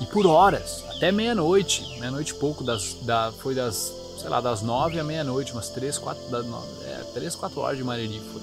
E 0.00 0.06
por 0.06 0.26
horas, 0.26 0.82
até 0.96 1.12
meia-noite. 1.12 1.82
Meia-noite 1.98 2.32
e 2.32 2.36
pouco, 2.36 2.64
das, 2.64 2.94
da, 3.02 3.32
foi 3.32 3.54
das, 3.54 3.92
sei 4.18 4.30
lá, 4.30 4.40
das 4.40 4.62
nove 4.62 4.98
à 4.98 5.04
meia-noite, 5.04 5.52
umas 5.52 5.68
três, 5.68 5.98
quatro, 5.98 6.22
é, 6.84 7.04
três, 7.12 7.34
quatro 7.34 7.60
horas 7.60 7.76
de 7.76 7.84
mariri 7.84 8.20
foi. 8.32 8.42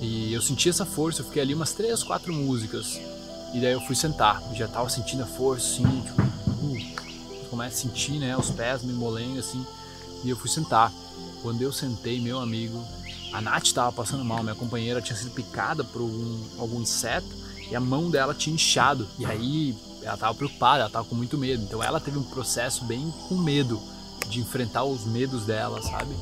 E 0.00 0.32
eu 0.32 0.42
senti 0.42 0.68
essa 0.68 0.84
força, 0.84 1.22
eu 1.22 1.24
fiquei 1.24 1.42
ali 1.42 1.54
umas 1.54 1.72
três, 1.72 2.02
quatro 2.02 2.32
músicas. 2.32 3.00
E 3.54 3.60
daí 3.60 3.72
eu 3.72 3.80
fui 3.80 3.96
sentar. 3.96 4.42
Eu 4.50 4.56
já 4.56 4.68
tava 4.68 4.88
sentindo 4.88 5.22
a 5.22 5.26
força, 5.26 5.66
assim, 5.66 6.02
tipo, 6.02 6.21
a 7.68 7.70
sentir, 7.70 8.18
né, 8.18 8.36
os 8.36 8.50
pés 8.50 8.82
me 8.82 8.92
molengo 8.92 9.38
assim, 9.38 9.64
e 10.24 10.30
eu 10.30 10.36
fui 10.36 10.48
sentar. 10.48 10.92
Quando 11.42 11.60
eu 11.62 11.72
sentei, 11.72 12.20
meu 12.20 12.38
amigo, 12.38 12.82
a 13.32 13.40
Nath 13.40 13.64
estava 13.64 13.90
passando 13.90 14.24
mal, 14.24 14.42
minha 14.42 14.54
companheira 14.54 15.00
tinha 15.00 15.16
sido 15.16 15.30
picada 15.30 15.82
por 15.82 16.02
algum, 16.02 16.38
algum 16.58 16.80
inseto 16.82 17.42
e 17.70 17.74
a 17.74 17.80
mão 17.80 18.10
dela 18.10 18.34
tinha 18.34 18.54
inchado. 18.54 19.08
E 19.18 19.24
aí 19.24 19.74
ela 20.02 20.14
estava 20.14 20.34
preocupada, 20.34 20.80
ela 20.80 20.86
estava 20.86 21.06
com 21.06 21.14
muito 21.14 21.38
medo. 21.38 21.62
Então 21.62 21.82
ela 21.82 21.98
teve 21.98 22.18
um 22.18 22.22
processo 22.22 22.84
bem 22.84 23.12
com 23.28 23.36
medo 23.36 23.80
de 24.28 24.40
enfrentar 24.40 24.84
os 24.84 25.04
medos 25.04 25.44
dela, 25.44 25.80
sabe? 25.82 26.14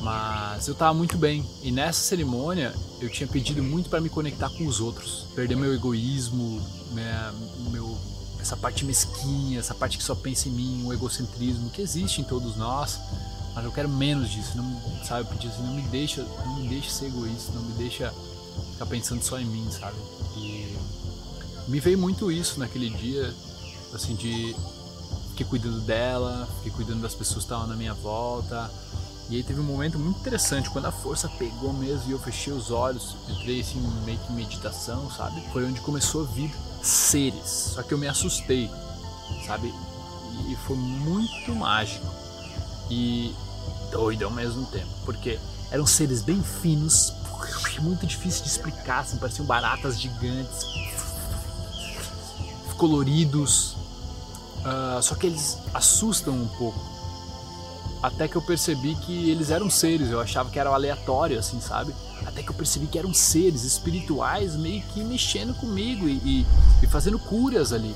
Mas 0.00 0.66
eu 0.66 0.72
estava 0.72 0.94
muito 0.94 1.18
bem. 1.18 1.44
E 1.62 1.70
nessa 1.70 2.00
cerimônia 2.00 2.74
eu 3.00 3.10
tinha 3.10 3.28
pedido 3.28 3.62
muito 3.62 3.90
para 3.90 4.00
me 4.00 4.08
conectar 4.08 4.48
com 4.50 4.66
os 4.66 4.80
outros, 4.80 5.26
perder 5.34 5.56
meu 5.56 5.74
egoísmo, 5.74 6.60
né, 6.92 7.32
meu 7.70 7.96
essa 8.40 8.56
parte 8.56 8.84
mesquinha, 8.84 9.58
essa 9.58 9.74
parte 9.74 9.98
que 9.98 10.04
só 10.04 10.14
pensa 10.14 10.48
em 10.48 10.52
mim, 10.52 10.84
o 10.86 10.92
egocentrismo 10.92 11.70
que 11.70 11.82
existe 11.82 12.20
em 12.20 12.24
todos 12.24 12.56
nós, 12.56 12.98
mas 13.54 13.64
eu 13.64 13.72
quero 13.72 13.88
menos 13.88 14.30
disso, 14.30 14.56
não, 14.56 15.04
sabe? 15.04 15.22
Eu 15.22 15.26
pedi 15.26 15.48
assim, 15.48 15.62
não 15.62 15.74
me 15.74 15.82
deixa, 15.82 16.22
não 16.22 16.56
me 16.56 16.68
deixa 16.68 16.90
ser 16.90 17.06
egoísta, 17.06 17.52
não 17.52 17.62
me 17.62 17.72
deixa 17.74 18.12
ficar 18.72 18.86
pensando 18.86 19.22
só 19.22 19.38
em 19.38 19.44
mim, 19.44 19.68
sabe? 19.70 19.96
E 20.36 20.76
me 21.68 21.80
veio 21.80 21.98
muito 21.98 22.30
isso 22.32 22.58
naquele 22.58 22.90
dia, 22.90 23.34
assim, 23.92 24.14
de 24.14 24.56
fiquei 25.30 25.46
cuidando 25.46 25.80
dela, 25.80 26.48
fiquei 26.58 26.72
cuidando 26.72 27.02
das 27.02 27.14
pessoas 27.14 27.44
que 27.44 27.52
estavam 27.52 27.66
na 27.66 27.76
minha 27.76 27.94
volta, 27.94 28.70
E 29.30 29.36
aí 29.36 29.44
teve 29.44 29.60
um 29.60 29.64
momento 29.64 29.96
muito 29.96 30.18
interessante, 30.18 30.68
quando 30.70 30.86
a 30.86 30.92
força 30.92 31.28
pegou 31.28 31.72
mesmo 31.72 32.08
e 32.08 32.10
eu 32.10 32.18
fechei 32.18 32.52
os 32.52 32.72
olhos, 32.72 33.14
entrei 33.28 33.60
assim 33.60 33.80
meio 34.04 34.18
que 34.18 34.32
em 34.32 34.34
meditação, 34.34 35.08
sabe? 35.08 35.40
Foi 35.52 35.64
onde 35.64 35.80
começou 35.80 36.22
a 36.22 36.26
vir 36.26 36.52
seres. 36.82 37.72
Só 37.74 37.82
que 37.82 37.92
eu 37.92 37.98
me 37.98 38.08
assustei, 38.08 38.70
sabe? 39.46 39.72
E 40.48 40.56
foi 40.66 40.76
muito 40.76 41.54
mágico 41.54 42.06
e 42.90 43.34
doido 43.90 44.24
ao 44.24 44.30
mesmo 44.30 44.66
tempo, 44.66 44.90
porque 45.04 45.38
eram 45.70 45.86
seres 45.86 46.22
bem 46.22 46.42
finos, 46.42 47.12
muito 47.80 48.06
difícil 48.06 48.42
de 48.42 48.50
explicar, 48.50 49.00
assim, 49.00 49.16
pareciam 49.16 49.46
baratas 49.46 49.98
gigantes, 49.98 50.64
coloridos, 52.76 53.76
uh, 54.64 55.02
só 55.02 55.14
que 55.14 55.26
eles 55.26 55.58
assustam 55.74 56.34
um 56.34 56.48
pouco 56.48 56.99
até 58.02 58.26
que 58.26 58.36
eu 58.36 58.42
percebi 58.42 58.94
que 58.94 59.30
eles 59.30 59.50
eram 59.50 59.68
seres, 59.68 60.10
eu 60.10 60.20
achava 60.20 60.50
que 60.50 60.58
era 60.58 60.70
aleatório, 60.70 61.38
assim, 61.38 61.60
sabe? 61.60 61.94
Até 62.26 62.42
que 62.42 62.50
eu 62.50 62.54
percebi 62.54 62.86
que 62.86 62.98
eram 62.98 63.12
seres 63.12 63.64
espirituais 63.64 64.56
meio 64.56 64.82
que 64.92 65.02
mexendo 65.02 65.54
comigo 65.54 66.08
e, 66.08 66.12
e, 66.24 66.46
e 66.82 66.86
fazendo 66.86 67.18
curas 67.18 67.72
ali. 67.72 67.94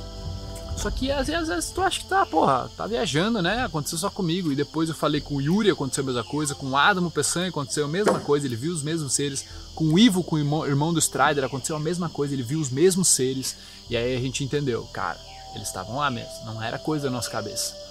Só 0.77 0.91
que 0.91 1.11
às 1.11 1.29
vezes, 1.29 1.43
às 1.43 1.49
vezes, 1.49 1.71
tu 1.71 1.81
acha 1.81 2.01
que 2.01 2.07
tá, 2.07 2.27
porra, 2.27 2.69
tá 2.77 2.87
viajando, 2.87 3.41
né? 3.41 3.65
Aconteceu 3.65 3.97
só 3.97 4.11
comigo. 4.11 4.51
E 4.51 4.57
depois 4.57 4.89
eu 4.89 4.95
falei 4.95 5.21
com 5.21 5.37
o 5.37 5.41
Yuri, 5.41 5.71
aconteceu 5.71 6.03
a 6.03 6.07
mesma 6.07 6.25
coisa. 6.25 6.55
Com 6.55 6.71
o 6.71 6.77
Adamo 6.77 7.11
Pessan 7.11 7.47
aconteceu 7.47 7.85
a 7.85 7.89
mesma 7.89 8.19
coisa, 8.21 8.47
ele 8.47 8.57
viu 8.57 8.73
os 8.73 8.83
mesmos 8.83 9.13
seres. 9.13 9.47
Com 9.75 9.85
o 9.95 9.99
Ivo, 9.99 10.23
com 10.25 10.37
o 10.37 10.39
irmão, 10.39 10.67
irmão 10.67 10.93
do 10.93 10.99
Strider, 10.99 11.45
aconteceu 11.45 11.77
a 11.77 11.81
mesma 11.81 12.09
coisa, 12.09 12.35
ele 12.35 12.43
viu 12.43 12.61
os 12.61 12.71
mesmos 12.71 13.09
seres. 13.09 13.57
E 13.89 13.97
aí 13.97 14.17
a 14.17 14.21
gente 14.21 14.43
entendeu, 14.43 14.83
cara, 14.93 15.19
eles 15.55 15.69
estavam 15.69 15.97
lá 15.97 16.11
mesmo, 16.11 16.45
não 16.45 16.63
era 16.63 16.79
coisa 16.79 17.05
da 17.05 17.11
nossa 17.11 17.31
cabeça. 17.31 17.84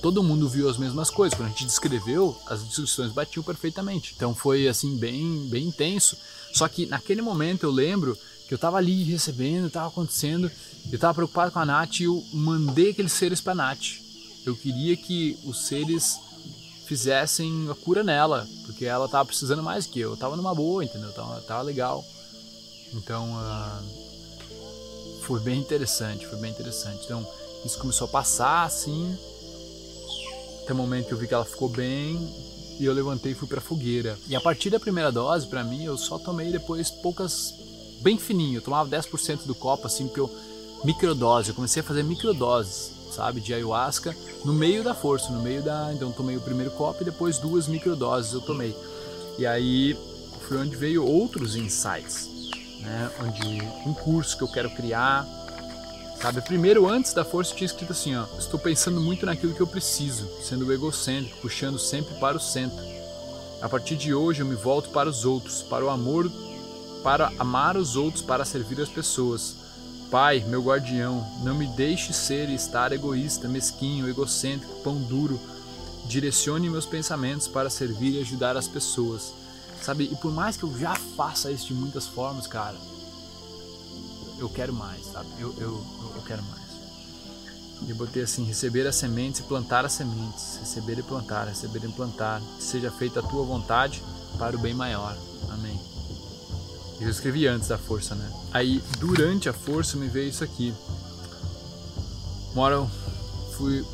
Todo 0.00 0.22
mundo 0.22 0.48
viu 0.48 0.68
as 0.68 0.76
mesmas 0.76 1.10
coisas. 1.10 1.36
Quando 1.36 1.48
a 1.48 1.50
gente 1.50 1.66
descreveu, 1.66 2.36
as 2.46 2.62
descrições 2.64 3.12
batiam 3.12 3.42
perfeitamente. 3.42 4.12
Então 4.16 4.34
foi 4.34 4.68
assim 4.68 4.96
bem, 4.96 5.46
bem 5.48 5.66
intenso. 5.66 6.16
Só 6.52 6.68
que 6.68 6.86
naquele 6.86 7.22
momento 7.22 7.64
eu 7.64 7.70
lembro 7.70 8.16
que 8.46 8.54
eu 8.54 8.58
tava 8.58 8.76
ali 8.76 9.02
recebendo, 9.02 9.70
tava 9.70 9.88
acontecendo, 9.88 10.50
eu 10.90 10.98
tava 10.98 11.14
preocupado 11.14 11.50
com 11.50 11.58
a 11.58 11.66
Nath 11.66 12.00
e 12.00 12.04
eu 12.04 12.24
mandei 12.32 12.90
aqueles 12.90 13.12
seres 13.12 13.40
pra 13.40 13.54
Nath. 13.54 14.00
Eu 14.44 14.54
queria 14.56 14.96
que 14.96 15.38
os 15.44 15.66
seres 15.66 16.18
fizessem 16.86 17.68
a 17.70 17.74
cura 17.74 18.04
nela, 18.04 18.46
porque 18.66 18.84
ela 18.84 19.08
tava 19.08 19.26
precisando 19.26 19.62
mais 19.62 19.86
que 19.86 20.00
eu. 20.00 20.10
Eu 20.10 20.16
tava 20.16 20.36
numa 20.36 20.54
boa, 20.54 20.84
entendeu? 20.84 21.12
Tava, 21.12 21.40
tava 21.40 21.62
legal. 21.62 22.04
Então 22.92 23.32
uh, 23.32 25.22
foi 25.22 25.40
bem 25.40 25.58
interessante, 25.58 26.26
foi 26.26 26.38
bem 26.38 26.50
interessante. 26.50 27.04
Então 27.04 27.26
isso 27.64 27.78
começou 27.78 28.06
a 28.06 28.10
passar 28.10 28.64
assim 28.64 29.16
até 30.62 30.72
o 30.72 30.76
momento 30.76 31.10
eu 31.10 31.18
vi 31.18 31.26
que 31.26 31.34
ela 31.34 31.44
ficou 31.44 31.68
bem 31.68 32.16
e 32.78 32.84
eu 32.84 32.92
levantei 32.92 33.32
e 33.32 33.34
fui 33.34 33.48
para 33.48 33.60
fogueira. 33.60 34.16
E 34.28 34.36
a 34.36 34.40
partir 34.40 34.70
da 34.70 34.78
primeira 34.78 35.10
dose, 35.10 35.46
para 35.46 35.64
mim, 35.64 35.84
eu 35.84 35.98
só 35.98 36.18
tomei 36.18 36.52
depois 36.52 36.90
poucas, 36.90 37.52
bem 38.00 38.16
fininho. 38.16 38.58
Eu 38.58 38.62
tomava 38.62 38.88
10% 38.88 39.44
do 39.44 39.54
copo, 39.54 39.86
assim, 39.86 40.06
porque 40.06 40.20
eu 40.20 40.30
microdose. 40.84 41.50
Eu 41.50 41.54
comecei 41.54 41.80
a 41.80 41.84
fazer 41.84 42.02
microdoses, 42.02 42.92
sabe, 43.12 43.40
de 43.40 43.52
ayahuasca 43.52 44.16
no 44.44 44.52
meio 44.52 44.82
da 44.82 44.94
força, 44.94 45.30
no 45.32 45.42
meio 45.42 45.62
da. 45.62 45.92
Então, 45.92 46.12
tomei 46.12 46.36
o 46.36 46.40
primeiro 46.40 46.70
copo 46.72 47.02
e 47.02 47.04
depois 47.04 47.38
duas 47.38 47.66
microdoses 47.66 48.32
eu 48.32 48.40
tomei. 48.40 48.74
E 49.38 49.46
aí 49.46 49.96
foi 50.46 50.58
onde 50.58 50.76
veio 50.76 51.04
outros 51.04 51.56
insights, 51.56 52.28
né? 52.80 53.10
Onde 53.20 53.62
um 53.86 53.94
curso 53.94 54.36
que 54.36 54.44
eu 54.44 54.48
quero 54.48 54.70
criar 54.70 55.26
Sabe, 56.22 56.40
primeiro 56.40 56.88
antes 56.88 57.12
da 57.12 57.24
força 57.24 57.52
tinha 57.52 57.66
escrito 57.66 57.90
assim, 57.90 58.14
ó, 58.14 58.24
estou 58.38 58.56
pensando 58.56 59.00
muito 59.00 59.26
naquilo 59.26 59.54
que 59.54 59.60
eu 59.60 59.66
preciso, 59.66 60.30
sendo 60.40 60.72
egocêntrico, 60.72 61.40
puxando 61.40 61.80
sempre 61.80 62.14
para 62.20 62.36
o 62.36 62.40
centro. 62.40 62.78
A 63.60 63.68
partir 63.68 63.96
de 63.96 64.14
hoje 64.14 64.40
eu 64.40 64.46
me 64.46 64.54
volto 64.54 64.90
para 64.90 65.08
os 65.08 65.24
outros, 65.24 65.64
para 65.64 65.84
o 65.84 65.90
amor, 65.90 66.30
para 67.02 67.32
amar 67.40 67.76
os 67.76 67.96
outros, 67.96 68.22
para 68.22 68.44
servir 68.44 68.80
as 68.80 68.88
pessoas. 68.88 69.56
Pai, 70.12 70.44
meu 70.46 70.62
guardião, 70.62 71.26
não 71.42 71.56
me 71.56 71.66
deixe 71.66 72.12
ser 72.12 72.48
e 72.48 72.54
estar 72.54 72.92
egoísta, 72.92 73.48
mesquinho, 73.48 74.08
egocêntrico, 74.08 74.80
pão 74.84 74.94
duro. 74.94 75.40
Direcione 76.04 76.70
meus 76.70 76.86
pensamentos 76.86 77.48
para 77.48 77.68
servir 77.68 78.14
e 78.14 78.20
ajudar 78.20 78.56
as 78.56 78.68
pessoas. 78.68 79.32
Sabe, 79.82 80.04
e 80.04 80.14
por 80.14 80.30
mais 80.30 80.56
que 80.56 80.62
eu 80.62 80.78
já 80.78 80.94
faça 80.94 81.50
isso 81.50 81.66
de 81.66 81.74
muitas 81.74 82.06
formas, 82.06 82.46
cara, 82.46 82.76
eu 84.42 84.48
quero 84.48 84.72
mais, 84.72 85.06
sabe? 85.06 85.28
Eu, 85.38 85.54
eu, 85.58 85.86
eu 86.16 86.22
quero 86.26 86.42
mais. 86.42 86.62
E 87.88 87.92
botei 87.94 88.22
assim: 88.22 88.44
receber 88.44 88.86
as 88.86 88.96
sementes 88.96 89.40
e 89.40 89.44
plantar 89.44 89.84
as 89.84 89.92
sementes. 89.92 90.58
Receber 90.60 90.98
e 90.98 91.02
plantar, 91.02 91.48
receber 91.48 91.84
e 91.84 91.88
plantar. 91.92 92.42
seja 92.58 92.90
feita 92.90 93.20
a 93.20 93.22
tua 93.22 93.44
vontade 93.44 94.02
para 94.38 94.56
o 94.56 94.58
bem 94.58 94.74
maior. 94.74 95.16
Amém. 95.50 95.78
Eu 97.00 97.08
escrevi 97.08 97.46
antes 97.46 97.68
da 97.68 97.78
força, 97.78 98.14
né? 98.14 98.32
Aí, 98.52 98.82
durante 98.98 99.48
a 99.48 99.52
força, 99.52 99.96
me 99.96 100.08
veio 100.08 100.28
isso 100.28 100.44
aqui. 100.44 100.74
Eu 102.54 102.90
fui. 103.56 103.84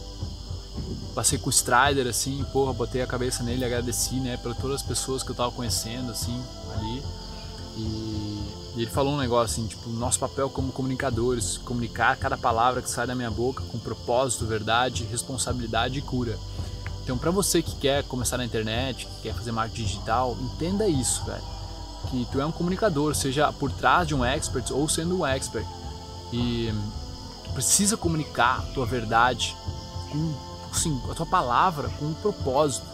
Passei 1.14 1.38
com 1.38 1.48
o 1.48 1.52
Strider, 1.52 2.06
assim, 2.06 2.44
porra, 2.52 2.72
botei 2.72 3.02
a 3.02 3.06
cabeça 3.06 3.42
nele, 3.42 3.64
agradeci, 3.64 4.14
né, 4.20 4.36
por 4.36 4.54
todas 4.54 4.82
as 4.82 4.86
pessoas 4.86 5.22
que 5.22 5.30
eu 5.30 5.34
tava 5.34 5.50
conhecendo, 5.50 6.12
assim, 6.12 6.40
ali. 6.74 7.02
E 7.76 8.07
e 8.78 8.82
ele 8.82 8.90
falou 8.92 9.14
um 9.14 9.16
negócio 9.16 9.60
assim, 9.60 9.66
tipo, 9.66 9.90
nosso 9.90 10.20
papel 10.20 10.48
como 10.48 10.70
comunicadores, 10.70 11.58
comunicar 11.58 12.16
cada 12.16 12.38
palavra 12.38 12.80
que 12.80 12.88
sai 12.88 13.08
da 13.08 13.14
minha 13.14 13.28
boca 13.28 13.64
com 13.64 13.76
propósito, 13.76 14.46
verdade, 14.46 15.02
responsabilidade 15.02 15.98
e 15.98 16.02
cura. 16.02 16.38
Então, 17.02 17.18
para 17.18 17.32
você 17.32 17.60
que 17.60 17.74
quer 17.74 18.04
começar 18.04 18.38
na 18.38 18.44
internet, 18.44 19.06
que 19.06 19.22
quer 19.22 19.34
fazer 19.34 19.50
marketing 19.50 19.82
digital, 19.82 20.36
entenda 20.40 20.86
isso, 20.86 21.24
velho. 21.24 21.42
Que 22.08 22.24
tu 22.30 22.40
é 22.40 22.46
um 22.46 22.52
comunicador, 22.52 23.16
seja 23.16 23.52
por 23.52 23.72
trás 23.72 24.06
de 24.06 24.14
um 24.14 24.24
expert 24.24 24.70
ou 24.70 24.88
sendo 24.88 25.18
um 25.18 25.26
expert. 25.26 25.66
E 26.32 26.72
tu 27.42 27.50
precisa 27.54 27.96
comunicar 27.96 28.60
a 28.60 28.72
tua 28.74 28.86
verdade 28.86 29.56
com, 30.12 30.34
assim, 30.70 31.02
a 31.10 31.14
tua 31.14 31.26
palavra 31.26 31.88
com 31.98 32.04
um 32.04 32.14
propósito, 32.14 32.86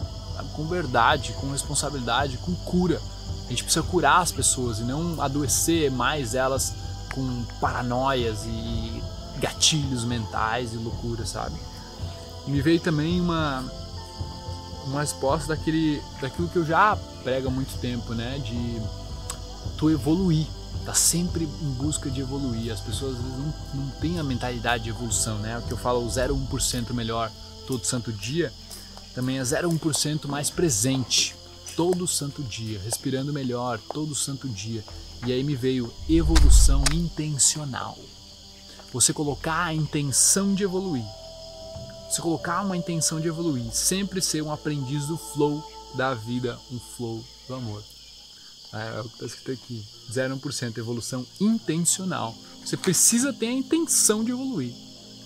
com 0.55 0.65
verdade, 0.65 1.33
com 1.33 1.51
responsabilidade, 1.51 2.37
com 2.37 2.55
cura. 2.55 2.99
A 3.45 3.49
gente 3.49 3.63
precisa 3.63 3.85
curar 3.85 4.21
as 4.21 4.31
pessoas 4.31 4.79
e 4.79 4.83
não 4.83 5.21
adoecer 5.21 5.91
mais 5.91 6.33
elas 6.33 6.73
com 7.13 7.43
paranoias 7.61 8.39
e 8.45 9.03
gatilhos 9.39 10.03
mentais 10.03 10.73
e 10.73 10.77
loucura, 10.77 11.25
sabe? 11.25 11.55
Me 12.47 12.61
veio 12.61 12.79
também 12.79 13.21
uma 13.21 13.63
uma 14.87 15.01
resposta 15.01 15.55
daquele 15.55 16.01
daquilo 16.21 16.47
que 16.47 16.57
eu 16.57 16.65
já 16.65 16.95
prego 17.23 17.47
há 17.47 17.51
muito 17.51 17.79
tempo, 17.79 18.13
né, 18.13 18.37
de 18.37 18.81
tu 19.77 19.89
evoluir, 19.89 20.45
tá 20.85 20.93
sempre 20.93 21.45
em 21.45 21.71
busca 21.71 22.09
de 22.09 22.21
evoluir. 22.21 22.71
As 22.71 22.79
pessoas 22.79 23.15
às 23.15 23.21
vezes 23.21 23.37
não, 23.37 23.53
não 23.81 23.89
têm 23.99 24.19
a 24.19 24.23
mentalidade 24.23 24.83
de 24.83 24.89
evolução, 24.89 25.37
né? 25.39 25.57
O 25.57 25.61
que 25.63 25.71
eu 25.71 25.77
falo 25.77 26.05
o 26.05 26.07
0,1% 26.07 26.93
melhor 26.93 27.31
todo 27.65 27.83
santo 27.83 28.13
dia, 28.13 28.53
também 29.13 29.39
é 29.39 29.41
0,1% 29.41 30.27
mais 30.27 30.49
presente 30.49 31.35
todo 31.75 32.07
santo 32.07 32.41
dia, 32.43 32.79
respirando 32.79 33.33
melhor 33.33 33.79
todo 33.93 34.15
santo 34.15 34.47
dia. 34.47 34.83
E 35.25 35.31
aí 35.31 35.43
me 35.43 35.55
veio 35.55 35.91
evolução 36.09 36.83
intencional. 36.93 37.97
Você 38.93 39.11
colocar 39.11 39.65
a 39.65 39.73
intenção 39.73 40.53
de 40.53 40.63
evoluir. 40.63 41.05
Você 42.09 42.21
colocar 42.21 42.61
uma 42.61 42.77
intenção 42.77 43.19
de 43.19 43.27
evoluir, 43.27 43.69
sempre 43.73 44.21
ser 44.21 44.41
um 44.41 44.51
aprendiz 44.51 45.07
do 45.07 45.17
flow 45.17 45.63
da 45.95 46.13
vida, 46.13 46.57
um 46.71 46.79
flow 46.79 47.23
do 47.47 47.55
amor. 47.55 47.83
É, 48.73 48.97
é 48.97 49.01
o 49.01 49.03
que 49.03 49.13
está 49.15 49.25
escrito 49.25 49.51
aqui. 49.51 49.85
0,1% 50.11 50.77
evolução 50.77 51.25
intencional. 51.41 52.35
Você 52.63 52.77
precisa 52.77 53.33
ter 53.33 53.47
a 53.47 53.51
intenção 53.51 54.23
de 54.23 54.31
evoluir. 54.31 54.73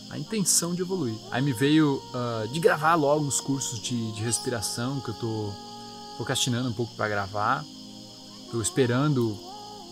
A 0.09 0.17
intenção 0.17 0.73
de 0.73 0.81
evoluir. 0.81 1.15
Aí 1.29 1.41
me 1.41 1.53
veio 1.53 2.01
uh, 2.13 2.47
de 2.47 2.59
gravar 2.59 2.95
logo 2.95 3.25
os 3.25 3.39
cursos 3.39 3.79
de, 3.79 4.11
de 4.13 4.23
respiração 4.23 4.99
que 5.01 5.09
eu 5.09 5.13
tô 5.15 5.53
procrastinando 6.19 6.67
um 6.67 6.73
pouco 6.73 6.93
para 6.95 7.07
gravar. 7.07 7.63
Estou 8.43 8.61
esperando, 8.61 9.39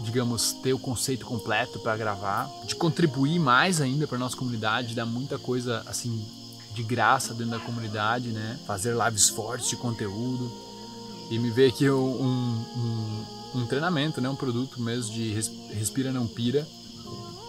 digamos, 0.01 0.51
ter 0.51 0.73
o 0.73 0.79
conceito 0.79 1.25
completo 1.25 1.79
para 1.79 1.95
gravar, 1.95 2.51
de 2.65 2.75
contribuir 2.75 3.39
mais 3.39 3.79
ainda 3.79 4.05
para 4.05 4.17
nossa 4.17 4.35
comunidade, 4.35 4.93
dar 4.93 5.05
muita 5.05 5.39
coisa 5.39 5.83
assim 5.87 6.21
de 6.73 6.83
graça 6.83 7.33
dentro 7.33 7.51
da 7.51 7.59
comunidade, 7.59 8.27
né? 8.29 8.59
Fazer 8.67 8.93
lives 8.93 9.29
fortes 9.29 9.69
de 9.69 9.77
conteúdo 9.77 10.51
e 11.31 11.39
me 11.39 11.49
ver 11.49 11.69
aqui 11.69 11.89
um, 11.89 11.95
um, 11.95 13.25
um 13.55 13.65
treinamento, 13.65 14.19
né? 14.19 14.27
Um 14.27 14.35
produto 14.35 14.81
mesmo 14.81 15.13
de 15.13 15.33
respira 15.73 16.11
não 16.11 16.27
pira, 16.27 16.67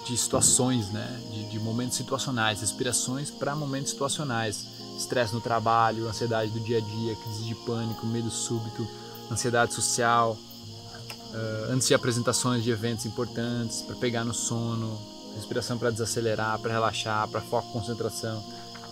de 0.07 0.17
situações, 0.17 0.89
né? 0.91 1.21
De, 1.33 1.49
de 1.49 1.59
momentos 1.59 1.97
situacionais, 1.97 2.61
respirações 2.61 3.29
para 3.29 3.57
momentos 3.57 3.91
situacionais 3.91 4.78
estresse 4.99 5.33
no 5.33 5.41
trabalho, 5.41 6.09
ansiedade 6.09 6.51
do 6.51 6.61
dia 6.61 6.79
a 6.79 6.81
dia, 6.81 7.17
crise 7.17 7.45
de 7.45 7.55
pânico, 7.55 8.07
medo 8.07 8.31
súbito, 8.31 8.87
ansiedade 9.31 9.73
social, 9.73 10.33
uh, 10.33 11.73
antes 11.73 11.89
de 11.89 11.95
apresentações 11.95 12.65
de 12.65 12.71
eventos 12.71 13.07
importantes, 13.07 13.83
para 13.83 13.97
pegar 13.97 14.25
no 14.25 14.35
sono, 14.35 14.99
respiração 15.35 15.79
para 15.79 15.91
desacelerar, 15.91 16.59
para 16.59 16.73
relaxar, 16.73 17.29
para 17.29 17.41
foco 17.41 17.73
concentração, 17.73 18.45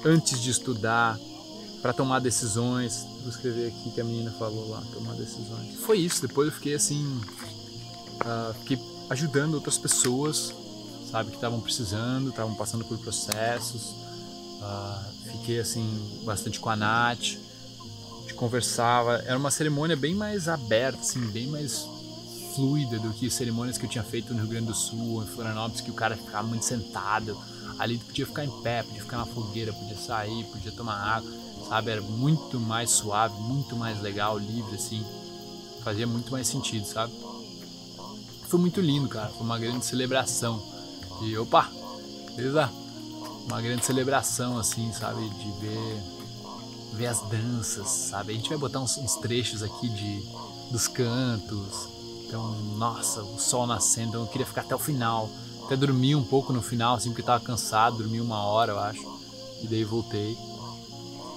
antes 0.04 0.40
de 0.40 0.50
estudar, 0.50 1.18
para 1.82 1.92
tomar 1.92 2.20
decisões, 2.20 3.06
Vou 3.26 3.32
escrever 3.32 3.66
aqui 3.66 3.90
que 3.90 4.00
a 4.00 4.04
menina 4.04 4.30
falou 4.38 4.68
lá, 4.68 4.80
tomar 4.94 5.14
decisões. 5.14 5.74
Foi 5.80 5.98
isso, 5.98 6.22
depois 6.22 6.46
eu 6.46 6.54
fiquei 6.54 6.76
assim. 6.76 7.04
Uh, 7.04 8.54
fiquei 8.60 8.78
ajudando 9.10 9.54
outras 9.54 9.76
pessoas, 9.76 10.54
sabe, 11.10 11.30
que 11.30 11.36
estavam 11.36 11.60
precisando, 11.60 12.30
estavam 12.30 12.54
passando 12.54 12.84
por 12.84 12.96
processos. 12.98 13.96
Uh, 14.60 15.30
fiquei 15.30 15.60
assim, 15.60 16.22
bastante 16.24 16.58
com 16.58 16.70
a 16.70 16.76
Nath, 16.76 17.36
gente 18.26 18.34
conversava. 18.34 19.22
Era 19.24 19.38
uma 19.38 19.50
cerimônia 19.50 19.96
bem 19.96 20.14
mais 20.14 20.48
aberta, 20.48 21.00
assim, 21.00 21.20
bem 21.28 21.46
mais 21.46 21.88
fluida 22.54 22.98
do 22.98 23.12
que 23.12 23.30
cerimônias 23.30 23.78
que 23.78 23.86
eu 23.86 23.90
tinha 23.90 24.04
feito 24.04 24.32
no 24.34 24.40
Rio 24.40 24.48
Grande 24.48 24.66
do 24.66 24.74
Sul, 24.74 25.22
em 25.22 25.26
Florianópolis, 25.26 25.80
que 25.80 25.90
o 25.90 25.94
cara 25.94 26.16
ficava 26.16 26.46
muito 26.46 26.64
sentado. 26.64 27.36
Ali 27.78 27.98
podia 27.98 28.26
ficar 28.26 28.44
em 28.44 28.62
pé, 28.62 28.82
podia 28.82 29.02
ficar 29.02 29.18
na 29.18 29.26
fogueira, 29.26 29.72
podia 29.72 29.96
sair, 29.96 30.44
podia 30.44 30.72
tomar 30.72 30.94
água, 30.94 31.30
sabe? 31.68 31.90
Era 31.90 32.00
muito 32.00 32.58
mais 32.58 32.90
suave, 32.90 33.34
muito 33.42 33.76
mais 33.76 34.00
legal, 34.00 34.38
livre, 34.38 34.74
assim. 34.74 35.04
Fazia 35.82 36.06
muito 36.06 36.32
mais 36.32 36.46
sentido, 36.46 36.86
sabe? 36.86 37.12
Foi 38.48 38.58
muito 38.58 38.80
lindo, 38.80 39.08
cara. 39.08 39.28
Foi 39.28 39.42
uma 39.42 39.58
grande 39.58 39.84
celebração. 39.84 40.62
E 41.22 41.36
opa, 41.36 41.70
beleza? 42.34 42.70
Uma 43.46 43.60
grande 43.60 43.84
celebração, 43.84 44.58
assim, 44.58 44.92
sabe? 44.92 45.28
De 45.28 45.50
ver, 45.60 46.02
ver 46.94 47.06
as 47.06 47.20
danças, 47.22 47.88
sabe? 47.88 48.32
A 48.32 48.36
gente 48.36 48.48
vai 48.48 48.58
botar 48.58 48.80
uns, 48.80 48.96
uns 48.98 49.16
trechos 49.16 49.62
aqui 49.62 49.88
de, 49.88 50.22
dos 50.70 50.88
cantos. 50.88 51.88
Então, 52.26 52.52
nossa, 52.76 53.22
o 53.22 53.38
sol 53.38 53.66
nascendo. 53.66 54.08
Então 54.08 54.20
eu 54.22 54.26
queria 54.26 54.46
ficar 54.46 54.62
até 54.62 54.74
o 54.74 54.78
final 54.78 55.30
até 55.66 55.76
dormi 55.76 56.14
um 56.14 56.22
pouco 56.22 56.52
no 56.52 56.62
final, 56.62 56.94
assim, 56.94 57.10
porque 57.10 57.22
tava 57.22 57.42
cansado, 57.42 57.98
dormi 57.98 58.20
uma 58.20 58.44
hora, 58.44 58.72
eu 58.72 58.78
acho. 58.78 59.02
E 59.62 59.66
daí 59.66 59.82
voltei. 59.82 60.38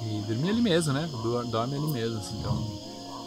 E 0.04 0.22
dormi 0.28 0.50
ali 0.50 0.62
mesmo, 0.62 0.94
né? 0.94 1.10
Dorme 1.50 1.76
ali 1.76 1.88
mesmo, 1.88 2.20
assim. 2.20 2.38
Então, 2.38 2.80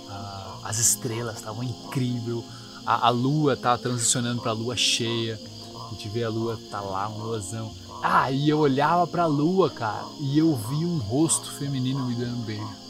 a, 0.08 0.58
as 0.62 0.78
estrelas 0.78 1.36
estavam 1.36 1.64
incrível. 1.64 2.44
A, 2.86 3.08
a, 3.08 3.10
lua 3.10 3.56
tava 3.56 3.82
transicionando 3.82 4.40
pra 4.40 4.52
lua 4.52 4.76
cheia. 4.76 5.40
A 5.74 5.90
gente 5.90 6.08
vê 6.08 6.22
a 6.22 6.28
lua, 6.28 6.56
tá 6.70 6.80
lá, 6.80 7.08
um 7.08 7.18
luazão. 7.18 7.74
Ah, 8.02 8.32
e 8.32 8.48
eu 8.48 8.58
olhava 8.58 9.06
pra 9.06 9.26
lua, 9.26 9.70
cara, 9.70 10.04
e 10.20 10.36
eu 10.36 10.56
vi 10.56 10.84
um 10.84 10.98
rosto 10.98 11.50
feminino 11.52 12.04
me 12.04 12.16
dando 12.16 12.36
um 12.36 12.42
beijo. 12.42 12.82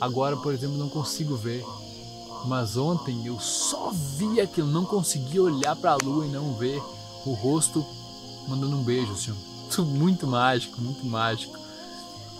Agora, 0.00 0.36
por 0.36 0.54
exemplo, 0.54 0.78
não 0.78 0.88
consigo 0.88 1.36
ver. 1.36 1.64
Mas 2.46 2.76
ontem 2.76 3.26
eu 3.26 3.38
só 3.40 3.90
vi 3.90 4.40
aquilo, 4.40 4.66
não 4.66 4.84
conseguia 4.84 5.42
olhar 5.42 5.74
para 5.76 5.92
a 5.92 5.96
lua 5.96 6.26
e 6.26 6.30
não 6.30 6.54
ver 6.54 6.82
o 7.24 7.32
rosto 7.32 7.84
mandando 8.46 8.76
um 8.76 8.82
beijo, 8.82 9.12
assim. 9.12 9.34
Muito 9.82 10.26
mágico, 10.26 10.80
muito 10.80 11.04
mágico. 11.06 11.58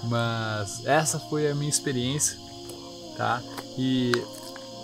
Mas 0.04 0.84
essa 0.84 1.18
foi 1.18 1.50
a 1.50 1.54
minha 1.54 1.70
experiência, 1.70 2.38
tá? 3.16 3.42
E 3.78 4.12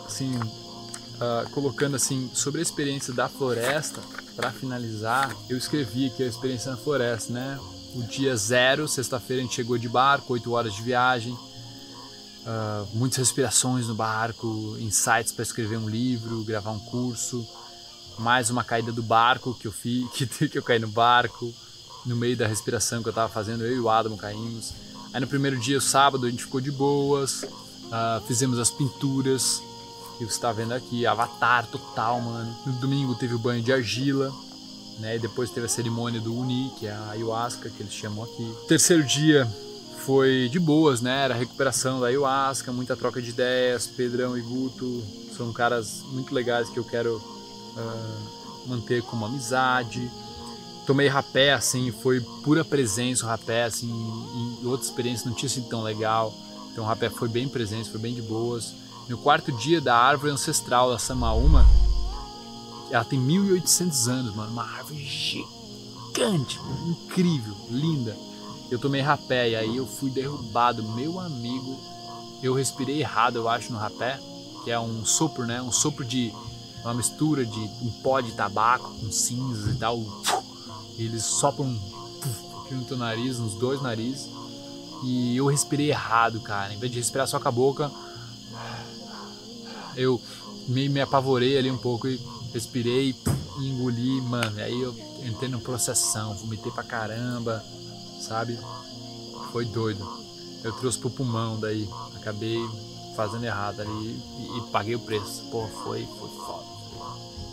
assim, 0.07 0.33
uh, 1.21 1.49
colocando 1.51 1.97
assim 1.97 2.31
sobre 2.33 2.61
a 2.61 2.63
experiência 2.63 3.13
da 3.13 3.29
floresta, 3.29 4.01
para 4.35 4.51
finalizar, 4.51 5.37
eu 5.49 5.57
escrevi 5.57 6.07
aqui 6.07 6.23
a 6.23 6.27
experiência 6.27 6.71
na 6.71 6.77
floresta, 6.77 7.33
né? 7.33 7.59
O 7.95 8.03
dia 8.03 8.35
zero, 8.37 8.89
sexta-feira 8.89 9.43
a 9.43 9.45
gente 9.45 9.55
chegou 9.55 9.77
de 9.77 9.89
barco, 9.89 10.33
8 10.33 10.53
horas 10.53 10.75
de 10.75 10.83
viagem 10.83 11.37
uh, 12.41 12.89
muitas 12.95 13.19
respirações 13.19 13.87
no 13.87 13.95
barco, 13.95 14.77
insights 14.79 15.33
para 15.33 15.43
escrever 15.43 15.77
um 15.77 15.89
livro, 15.89 16.43
gravar 16.45 16.71
um 16.71 16.79
curso, 16.79 17.47
mais 18.19 18.51
uma 18.51 18.65
caída 18.65 18.93
do 18.93 19.03
barco 19.03 19.55
que 19.55 19.67
eu 19.67 19.73
fiz, 19.73 20.09
que, 20.13 20.49
que 20.49 20.59
eu 20.59 20.63
caí 20.63 20.79
no 20.79 20.89
barco, 20.89 21.53
no 22.07 22.17
meio 22.17 22.37
da 22.37 22.47
respiração 22.47 23.03
que 23.03 23.09
eu 23.09 23.13
estava 23.13 23.29
fazendo, 23.29 23.65
eu 23.65 23.77
e 23.77 23.81
o 23.81 23.89
Adamo 23.89 24.17
caímos. 24.17 24.73
Aí 25.13 25.21
no 25.21 25.27
primeiro 25.27 25.59
dia, 25.59 25.77
o 25.77 25.81
sábado, 25.81 26.27
a 26.27 26.31
gente 26.31 26.45
ficou 26.45 26.61
de 26.61 26.71
boas, 26.71 27.43
uh, 27.43 28.25
fizemos 28.27 28.59
as 28.59 28.71
pinturas 28.71 29.63
que 30.27 30.33
você 30.33 30.37
está 30.37 30.53
vendo 30.53 30.73
aqui, 30.73 31.07
avatar 31.07 31.67
total, 31.67 32.21
mano. 32.21 32.55
No 32.67 32.73
domingo 32.75 33.15
teve 33.15 33.35
o 33.35 33.39
banho 33.39 33.63
de 33.63 33.73
argila, 33.73 34.31
né? 34.99 35.17
E 35.17 35.19
depois 35.19 35.51
teve 35.51 35.67
a 35.67 35.69
cerimônia 35.69 36.21
do 36.21 36.35
Uni, 36.35 36.71
que 36.79 36.87
é 36.87 36.93
a 36.93 37.11
ayahuasca 37.13 37.71
que 37.71 37.83
eles 37.83 37.93
chamam 37.93 38.25
aqui. 38.25 38.55
Terceiro 38.69 39.03
dia, 39.03 39.51
foi 40.05 40.49
de 40.51 40.59
boas, 40.59 41.01
né? 41.01 41.25
Era 41.25 41.35
recuperação 41.35 42.01
da 42.01 42.09
ayahuasca, 42.09 42.71
muita 42.71 42.95
troca 42.97 43.23
de 43.23 43.31
ideias. 43.31 43.87
Pedrão 43.87 44.37
e 44.37 44.43
Guto 44.43 45.03
são 45.35 45.53
caras 45.53 46.03
muito 46.13 46.35
legais 46.35 46.69
que 46.69 46.79
eu 46.79 46.85
quero 46.85 47.17
uh, 47.17 48.69
manter 48.69 49.03
como 49.03 49.25
amizade. 49.25 50.11
Tomei 50.87 51.09
rapé, 51.09 51.55
assim, 51.55 51.91
foi 51.93 52.21
pura 52.43 52.63
presença 52.63 53.25
o 53.25 53.29
rapé, 53.29 53.65
assim, 53.65 53.89
em 53.89 54.67
outra 54.67 54.87
experiência 54.87 55.29
não 55.29 55.35
tinha 55.35 55.49
sido 55.49 55.69
tão 55.69 55.83
legal. 55.83 56.35
Então 56.73 56.85
o 56.85 56.87
rapé 56.87 57.09
foi 57.09 57.29
bem 57.29 57.49
presente, 57.49 57.89
foi 57.89 58.01
bem 58.01 58.15
de 58.15 58.21
boas. 58.21 58.80
No 59.09 59.19
quarto 59.19 59.51
dia 59.53 59.81
da 59.81 59.97
árvore 59.97 60.33
ancestral 60.33 60.91
da 60.91 60.99
Samaúma, 60.99 61.67
ela 62.91 63.05
tem 63.05 63.19
1800 63.19 64.09
anos, 64.09 64.35
mano, 64.35 64.53
uma 64.53 64.65
árvore 64.65 65.05
gigante, 65.05 66.61
incrível, 66.87 67.57
linda 67.71 68.17
eu 68.71 68.79
tomei 68.79 69.01
rapé 69.01 69.51
e 69.51 69.57
aí 69.57 69.77
eu 69.77 69.87
fui 69.87 70.11
derrubado. 70.11 70.83
Meu 70.83 71.19
amigo, 71.19 71.79
eu 72.43 72.55
respirei 72.55 73.01
errado, 73.01 73.37
eu 73.37 73.49
acho, 73.49 73.73
no 73.73 73.79
rapé, 73.79 74.21
que 74.63 74.71
é 74.71 74.79
um 74.79 75.05
sopro, 75.05 75.45
né? 75.45 75.61
Um 75.61 75.73
sopro 75.73 76.05
de 76.05 76.33
uma 76.85 76.95
mistura 76.95 77.45
de 77.45 77.61
um 77.83 77.91
pó 78.03 78.21
de 78.21 78.33
tabaco 78.33 78.89
com 79.01 79.11
cinzas 79.11 79.75
e 79.75 79.79
tal. 79.79 80.01
Eles 80.97 81.25
sopram 81.25 81.77
aqui 82.63 82.75
no 82.75 82.85
teu 82.85 82.97
nariz, 82.97 83.39
nos 83.39 83.55
dois 83.55 83.83
narizes. 83.83 84.29
E 85.03 85.37
eu 85.37 85.47
respirei 85.47 85.91
errado, 85.91 86.41
cara. 86.41 86.73
Em 86.73 86.79
vez 86.79 86.93
de 86.93 86.99
respirar 86.99 87.27
só 87.27 87.41
com 87.41 87.49
a 87.49 87.53
boca, 87.53 87.91
eu 90.01 90.21
me, 90.69 90.89
me 90.89 91.01
apavorei 91.01 91.59
ali 91.59 91.71
um 91.71 91.79
pouco 91.79 92.09
e 92.09 92.21
respirei 92.53 93.15
e 93.61 93.69
engoli, 93.69 94.21
mano. 94.23 94.59
E 94.59 94.63
aí 94.63 94.81
eu 94.81 94.95
entrei 95.25 95.49
no 95.49 95.61
processão, 95.61 96.35
vomitei 96.35 96.73
pra 96.73 96.83
caramba 96.83 97.63
sabe? 98.21 98.59
Foi 99.51 99.65
doido. 99.65 100.07
Eu 100.63 100.73
trouxe 100.73 100.99
pro 100.99 101.11
pulmão 101.11 101.59
daí, 101.59 101.89
acabei 102.17 102.59
fazendo 103.17 103.45
errado 103.45 103.81
ali 103.81 104.23
e, 104.39 104.59
e 104.59 104.71
paguei 104.71 104.95
o 104.95 105.01
preço. 105.01 105.43
Pô, 105.51 105.67
foi, 105.67 106.07
foi 106.07 106.29
foda. 106.29 106.71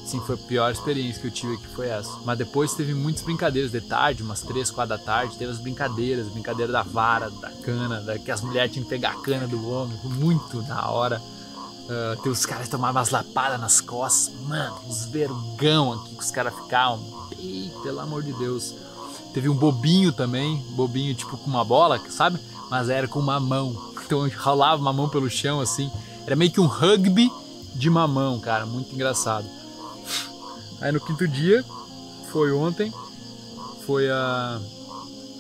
Sim, 0.06 0.22
foi 0.22 0.36
a 0.36 0.38
pior 0.38 0.72
experiência 0.72 1.22
que 1.22 1.28
eu 1.28 1.32
tive 1.32 1.56
aqui 1.56 1.68
foi 1.68 1.88
essa. 1.88 2.12
Mas 2.24 2.38
depois 2.38 2.74
teve 2.74 2.94
muitas 2.94 3.24
brincadeiras 3.24 3.72
de 3.72 3.82
tarde, 3.82 4.24
umas 4.24 4.42
3, 4.42 4.70
4 4.72 4.98
da 4.98 5.04
tarde, 5.04 5.38
teve 5.38 5.52
as 5.52 5.58
brincadeiras, 5.58 6.28
brincadeira 6.28 6.72
da 6.72 6.84
vara, 6.84 7.30
da 7.30 7.50
cana, 7.50 8.02
da, 8.02 8.18
que 8.18 8.32
as 8.32 8.42
mulheres 8.42 8.72
tinham 8.72 8.84
que 8.84 8.90
pegar 8.90 9.12
a 9.12 9.22
cana 9.22 9.48
do 9.48 9.70
homem, 9.70 9.98
muito 10.04 10.62
da 10.62 10.90
hora. 10.90 11.22
Uh, 11.88 12.22
tem 12.22 12.30
os 12.30 12.46
caras 12.46 12.68
tomavam 12.68 13.00
umas 13.00 13.12
lapadas 13.12 13.60
nas 13.62 13.80
costas, 13.80 14.34
mano, 14.42 14.76
uns 14.86 15.06
vergão 15.06 15.94
aqui 15.94 16.16
que 16.16 16.22
os 16.22 16.32
caras 16.32 16.54
ficavam. 16.54 17.00
Ih, 17.40 17.72
pelo 17.82 18.02
amor 18.02 18.24
de 18.24 18.34
Deus. 18.34 18.76
Teve 19.34 19.48
um 19.48 19.56
bobinho 19.56 20.12
também, 20.12 20.58
bobinho 20.72 21.16
tipo 21.16 21.38
com 21.38 21.50
uma 21.50 21.64
bola, 21.64 22.02
sabe? 22.10 22.40
Mas 22.70 22.90
era 22.90 23.08
com 23.08 23.20
uma 23.20 23.40
mão. 23.40 23.94
Então 24.06 24.28
rolava 24.38 24.82
uma 24.82 24.92
mão 24.92 25.08
pelo 25.08 25.30
chão 25.30 25.62
assim. 25.62 25.90
Era 26.26 26.36
meio 26.36 26.52
que 26.52 26.60
um 26.60 26.66
rugby 26.66 27.32
de 27.74 27.90
mamão, 27.90 28.38
cara, 28.40 28.66
muito 28.66 28.94
engraçado. 28.94 29.48
Aí 30.82 30.92
no 30.92 31.00
quinto 31.00 31.26
dia, 31.26 31.64
foi 32.32 32.52
ontem, 32.52 32.92
foi 33.86 34.10
a. 34.10 34.60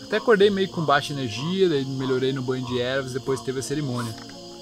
Até 0.03 0.15
acordei 0.15 0.49
meio 0.49 0.69
com 0.69 0.81
baixa 0.81 1.11
energia, 1.11 1.67
daí 1.67 1.83
melhorei 1.83 2.31
no 2.31 2.41
banho 2.41 2.65
de 2.65 2.79
ervas, 2.79 3.11
depois 3.11 3.41
teve 3.41 3.59
a 3.59 3.63
cerimônia. 3.63 4.15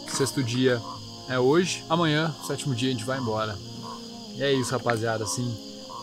Sexto 0.08 0.44
dia 0.44 0.82
é 1.28 1.40
hoje, 1.40 1.84
amanhã, 1.90 2.34
sétimo 2.46 2.76
dia, 2.76 2.90
a 2.90 2.92
gente 2.92 3.06
vai 3.06 3.18
embora. 3.20 3.58
E 4.36 4.44
é 4.44 4.54
isso, 4.54 4.72
rapaziada, 4.72 5.24
assim, 5.24 5.46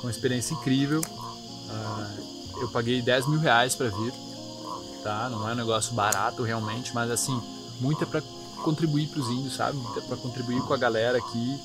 uma 0.03 0.11
experiência 0.11 0.55
incrível. 0.55 1.01
Uh, 1.01 2.61
eu 2.61 2.69
paguei 2.69 3.01
10 3.01 3.29
mil 3.29 3.39
reais 3.39 3.75
para 3.75 3.89
vir, 3.89 4.13
tá? 5.03 5.29
Não 5.31 5.49
é 5.49 5.53
um 5.53 5.57
negócio 5.57 5.95
barato 5.95 6.43
realmente, 6.43 6.95
mas 6.95 7.11
assim, 7.11 7.41
muito 7.81 8.03
é 8.03 8.07
para 8.07 8.23
contribuir 8.63 9.09
para 9.09 9.21
os 9.21 9.29
índios, 9.29 9.55
sabe? 9.55 9.77
Muito 9.77 9.99
é 9.99 10.03
para 10.03 10.17
contribuir 10.17 10.61
com 10.63 10.73
a 10.73 10.77
galera 10.77 11.19
aqui. 11.19 11.61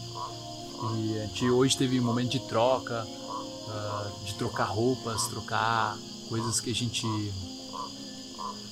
E 0.95 1.19
a 1.19 1.25
gente 1.25 1.49
hoje 1.49 1.75
teve 1.75 1.99
um 1.99 2.03
momento 2.03 2.29
de 2.29 2.39
troca, 2.39 3.05
uh, 3.05 4.25
de 4.25 4.33
trocar 4.35 4.65
roupas, 4.65 5.27
trocar 5.27 5.97
coisas 6.29 6.59
que 6.59 6.69
a 6.69 6.75
gente 6.75 7.07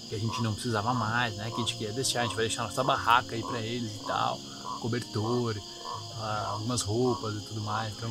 que 0.10 0.14
a 0.14 0.20
gente 0.20 0.40
não 0.44 0.54
precisava 0.54 0.94
mais, 0.94 1.36
né? 1.36 1.50
Que 1.50 1.56
a 1.56 1.60
gente 1.60 1.76
queria 1.76 1.94
deixar, 1.94 2.22
a 2.22 2.24
gente 2.24 2.36
vai 2.36 2.46
deixar 2.46 2.64
nossa 2.64 2.84
barraca 2.84 3.34
aí 3.34 3.42
para 3.42 3.60
eles 3.60 3.92
e 3.96 4.06
tal, 4.06 4.40
cobertor, 4.86 5.58
uh, 5.58 6.52
algumas 6.52 6.82
roupas 6.82 7.36
e 7.36 7.40
tudo 7.42 7.62
mais. 7.62 7.92
Então 7.98 8.10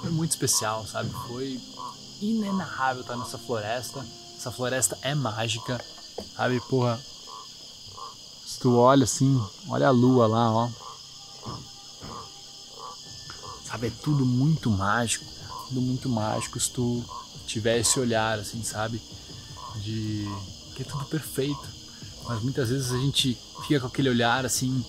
foi 0.00 0.10
muito 0.10 0.32
especial, 0.32 0.84
sabe? 0.84 1.08
Foi 1.28 1.60
inenarrável 2.20 3.02
estar 3.02 3.16
nessa 3.16 3.38
floresta. 3.38 4.04
Essa 4.36 4.50
floresta 4.50 4.98
é 5.02 5.14
mágica, 5.14 5.82
sabe? 6.36 6.60
Porra, 6.68 7.00
se 8.44 8.58
tu 8.58 8.76
olha 8.76 9.04
assim, 9.04 9.40
olha 9.68 9.86
a 9.86 9.90
lua 9.90 10.26
lá, 10.26 10.52
ó. 10.52 10.68
Sabe, 13.64 13.88
é 13.88 13.92
tudo 14.02 14.24
muito 14.24 14.70
mágico, 14.70 15.24
tudo 15.68 15.80
muito 15.80 16.08
mágico 16.08 16.58
se 16.58 16.70
tu 16.70 17.04
tiver 17.46 17.78
esse 17.78 17.98
olhar, 18.00 18.38
assim, 18.38 18.62
sabe? 18.62 19.00
De 19.76 20.26
que 20.74 20.82
é 20.82 20.84
tudo 20.84 21.04
perfeito. 21.06 21.76
mas 22.28 22.42
muitas 22.42 22.68
vezes 22.68 22.92
a 22.92 22.98
gente 22.98 23.38
fica 23.62 23.80
com 23.80 23.86
aquele 23.86 24.10
olhar 24.10 24.44
assim 24.44 24.84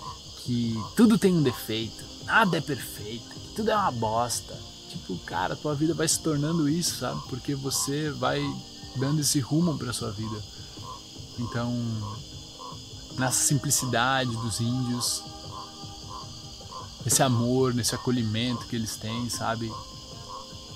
que 0.47 0.81
tudo 0.95 1.17
tem 1.17 1.35
um 1.35 1.43
defeito, 1.43 2.05
nada 2.23 2.57
é 2.57 2.61
perfeito, 2.61 3.35
tudo 3.53 3.69
é 3.69 3.75
uma 3.75 3.91
bosta. 3.91 4.57
Tipo, 4.89 5.17
cara, 5.25 5.57
tua 5.57 5.75
vida 5.75 5.93
vai 5.93 6.07
se 6.07 6.21
tornando 6.21 6.69
isso, 6.69 6.99
sabe? 6.99 7.21
Porque 7.27 7.53
você 7.53 8.09
vai 8.11 8.41
dando 8.95 9.19
esse 9.19 9.41
rumo 9.41 9.77
para 9.77 9.91
sua 9.91 10.09
vida. 10.09 10.41
Então, 11.37 11.69
nessa 13.17 13.43
simplicidade 13.43 14.31
dos 14.37 14.61
índios, 14.61 15.21
esse 17.05 17.21
amor, 17.21 17.73
nesse 17.73 17.93
acolhimento 17.93 18.67
que 18.67 18.77
eles 18.77 18.95
têm, 18.95 19.29
sabe? 19.29 19.69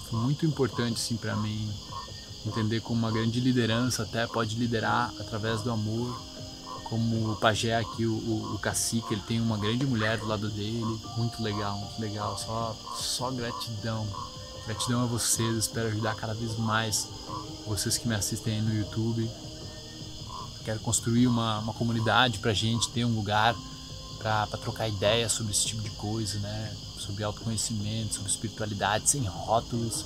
Foi 0.10 0.20
muito 0.20 0.46
importante 0.46 1.00
assim 1.02 1.16
para 1.16 1.34
mim 1.38 1.72
entender 2.46 2.82
como 2.82 3.00
uma 3.00 3.12
grande 3.12 3.40
liderança 3.40 4.04
até 4.04 4.28
pode 4.28 4.58
liderar 4.58 5.14
através 5.18 5.62
do 5.62 5.72
amor. 5.72 6.31
Como 6.92 7.32
o 7.32 7.36
pajé 7.38 7.78
aqui, 7.78 8.06
o, 8.06 8.12
o, 8.12 8.56
o 8.56 8.60
cacique, 8.60 9.14
ele 9.14 9.22
tem 9.22 9.40
uma 9.40 9.58
grande 9.58 9.86
mulher 9.86 10.18
do 10.18 10.28
lado 10.28 10.50
dele, 10.50 11.00
muito 11.16 11.42
legal, 11.42 11.78
muito 11.78 12.02
legal. 12.02 12.38
Só, 12.38 12.76
só 12.98 13.32
gratidão. 13.32 14.06
Gratidão 14.66 15.04
a 15.04 15.06
vocês, 15.06 15.56
espero 15.56 15.88
ajudar 15.88 16.16
cada 16.16 16.34
vez 16.34 16.58
mais 16.58 17.08
vocês 17.66 17.98
que 17.98 18.10
me 18.10 18.14
assistem 18.14 18.56
aí 18.56 18.62
no 18.62 18.76
YouTube. 18.76 19.32
Quero 20.66 20.82
construir 20.82 21.28
uma, 21.28 21.60
uma 21.60 21.74
comunidade 21.74 22.40
pra 22.40 22.54
gente 22.54 22.90
ter 22.90 23.06
um 23.06 23.16
lugar 23.16 23.56
para 24.20 24.46
trocar 24.58 24.90
ideias 24.90 25.32
sobre 25.32 25.54
esse 25.54 25.66
tipo 25.66 25.82
de 25.82 25.92
coisa, 25.92 26.40
né? 26.40 26.76
Sobre 27.00 27.24
autoconhecimento, 27.24 28.16
sobre 28.16 28.30
espiritualidade, 28.30 29.10
sem 29.10 29.24
rótulos, 29.24 30.06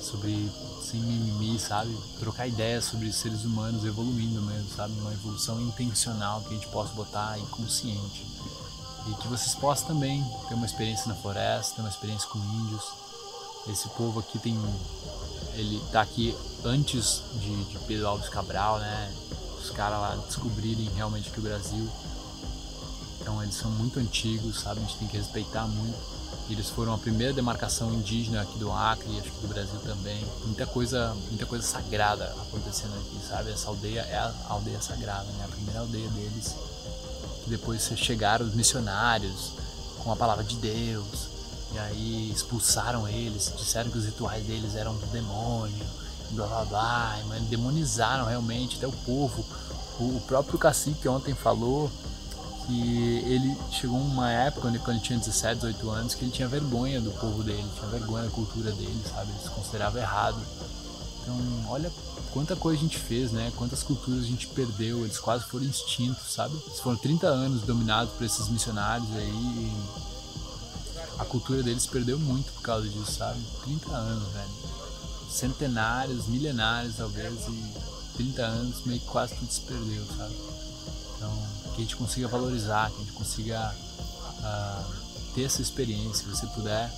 sobre 0.00 0.48
sem 0.92 1.00
mimimi, 1.00 1.58
sabe? 1.58 1.96
Trocar 2.20 2.46
ideias 2.46 2.84
sobre 2.84 3.12
seres 3.12 3.44
humanos 3.44 3.84
evoluindo 3.84 4.40
mesmo, 4.42 4.68
sabe? 4.76 4.92
Uma 5.00 5.12
evolução 5.12 5.60
intencional 5.60 6.42
que 6.42 6.48
a 6.48 6.52
gente 6.52 6.68
possa 6.68 6.92
botar 6.92 7.38
inconsciente. 7.38 8.26
E 9.08 9.14
que 9.14 9.26
vocês 9.26 9.54
possam 9.54 9.88
também 9.88 10.24
ter 10.48 10.54
uma 10.54 10.66
experiência 10.66 11.08
na 11.08 11.14
floresta, 11.14 11.76
ter 11.76 11.80
uma 11.80 11.90
experiência 11.90 12.28
com 12.28 12.38
índios. 12.38 12.84
Esse 13.68 13.88
povo 13.90 14.20
aqui 14.20 14.38
tem. 14.38 14.56
Ele 15.54 15.82
tá 15.90 16.02
aqui 16.02 16.36
antes 16.64 17.22
de, 17.34 17.64
de 17.64 17.78
Pedro 17.80 18.08
Alves 18.08 18.28
Cabral, 18.28 18.78
né? 18.78 19.14
Os 19.58 19.70
caras 19.70 19.98
lá 19.98 20.16
descobrirem 20.26 20.88
realmente 20.94 21.30
que 21.30 21.38
o 21.38 21.42
Brasil 21.42 21.88
então 23.22 23.40
eles 23.40 23.54
são 23.54 23.70
muito 23.70 24.00
antigos, 24.00 24.60
sabe? 24.60 24.80
A 24.80 24.82
gente 24.82 24.98
tem 24.98 25.08
que 25.08 25.16
respeitar 25.16 25.66
muito. 25.68 26.21
Eles 26.50 26.68
foram 26.68 26.92
a 26.92 26.98
primeira 26.98 27.32
demarcação 27.32 27.92
indígena 27.94 28.42
aqui 28.42 28.58
do 28.58 28.70
Acre, 28.70 29.18
acho 29.18 29.30
que 29.30 29.40
do 29.40 29.48
Brasil 29.48 29.78
também. 29.80 30.24
Muita 30.44 30.66
coisa, 30.66 31.14
muita 31.28 31.46
coisa 31.46 31.64
sagrada 31.64 32.24
acontecendo 32.42 32.94
aqui, 32.94 33.18
sabe? 33.26 33.50
Essa 33.50 33.68
aldeia 33.68 34.00
é 34.00 34.18
a 34.18 34.34
aldeia 34.48 34.80
sagrada, 34.80 35.24
né? 35.24 35.44
A 35.44 35.48
primeira 35.48 35.80
aldeia 35.80 36.08
deles. 36.10 36.54
Depois 37.46 37.90
chegaram 37.96 38.46
os 38.46 38.54
missionários 38.54 39.52
com 40.02 40.12
a 40.12 40.16
palavra 40.16 40.44
de 40.44 40.56
Deus. 40.56 41.32
E 41.74 41.78
aí 41.78 42.30
expulsaram 42.30 43.08
eles, 43.08 43.52
disseram 43.56 43.90
que 43.90 43.96
os 43.96 44.04
rituais 44.04 44.44
deles 44.44 44.74
eram 44.74 44.94
do 44.94 45.06
demônio, 45.06 45.86
blá 46.32 46.46
blá 46.46 46.64
blá, 46.66 47.18
demonizaram 47.48 48.26
realmente 48.26 48.76
até 48.76 48.86
o 48.86 48.92
povo. 48.92 49.44
O 49.98 50.20
próprio 50.26 50.58
cacique 50.58 51.08
ontem 51.08 51.34
falou 51.34 51.90
que 52.66 53.18
ele 53.26 53.56
chegou 53.70 53.98
uma 53.98 54.30
época 54.30 54.68
quando 54.80 54.96
ele 54.96 55.00
tinha 55.00 55.18
17, 55.18 55.56
18 55.56 55.90
anos 55.90 56.14
que 56.14 56.24
ele 56.24 56.32
tinha 56.32 56.48
vergonha 56.48 57.00
do 57.00 57.10
povo 57.12 57.42
dele, 57.42 57.66
tinha 57.74 57.88
vergonha 57.88 58.24
da 58.24 58.30
cultura 58.30 58.70
dele, 58.72 59.02
sabe? 59.08 59.30
Ele 59.30 59.40
se 59.42 59.50
considerava 59.50 59.98
errado. 59.98 60.40
Então, 61.22 61.36
olha 61.68 61.90
quanta 62.32 62.56
coisa 62.56 62.78
a 62.78 62.82
gente 62.82 62.98
fez, 62.98 63.30
né? 63.30 63.52
Quantas 63.56 63.82
culturas 63.82 64.24
a 64.24 64.26
gente 64.26 64.46
perdeu, 64.48 65.04
eles 65.04 65.18
quase 65.18 65.44
foram 65.44 65.64
extintos, 65.66 66.32
sabe? 66.32 66.54
Eles 66.66 66.80
foram 66.80 66.96
30 66.96 67.26
anos 67.26 67.62
dominados 67.62 68.12
por 68.14 68.24
esses 68.24 68.48
missionários 68.48 69.08
aí 69.16 69.72
a 71.22 71.24
cultura 71.24 71.62
deles 71.62 71.86
perdeu 71.86 72.18
muito 72.18 72.52
por 72.52 72.62
causa 72.62 72.88
disso, 72.88 73.12
sabe? 73.12 73.40
30 73.64 73.90
anos, 73.90 74.28
velho. 74.32 74.50
Centenários, 75.30 76.26
milenários 76.26 76.96
talvez 76.96 77.46
e 77.48 78.16
30 78.16 78.42
anos 78.42 78.84
meio 78.84 79.00
que 79.00 79.06
quase 79.06 79.34
tudo 79.36 79.52
se 79.52 79.60
perdeu, 79.60 80.04
sabe? 80.16 80.34
Então, 81.16 81.46
que 81.72 81.82
a 81.82 81.84
gente 81.84 81.96
consiga 81.96 82.28
valorizar, 82.28 82.90
que 82.90 82.96
a 82.96 83.00
gente 83.00 83.12
consiga 83.12 83.74
uh, 84.38 85.34
ter 85.34 85.44
essa 85.44 85.62
experiência. 85.62 86.24
Se 86.24 86.36
você 86.36 86.46
puder, 86.48 86.90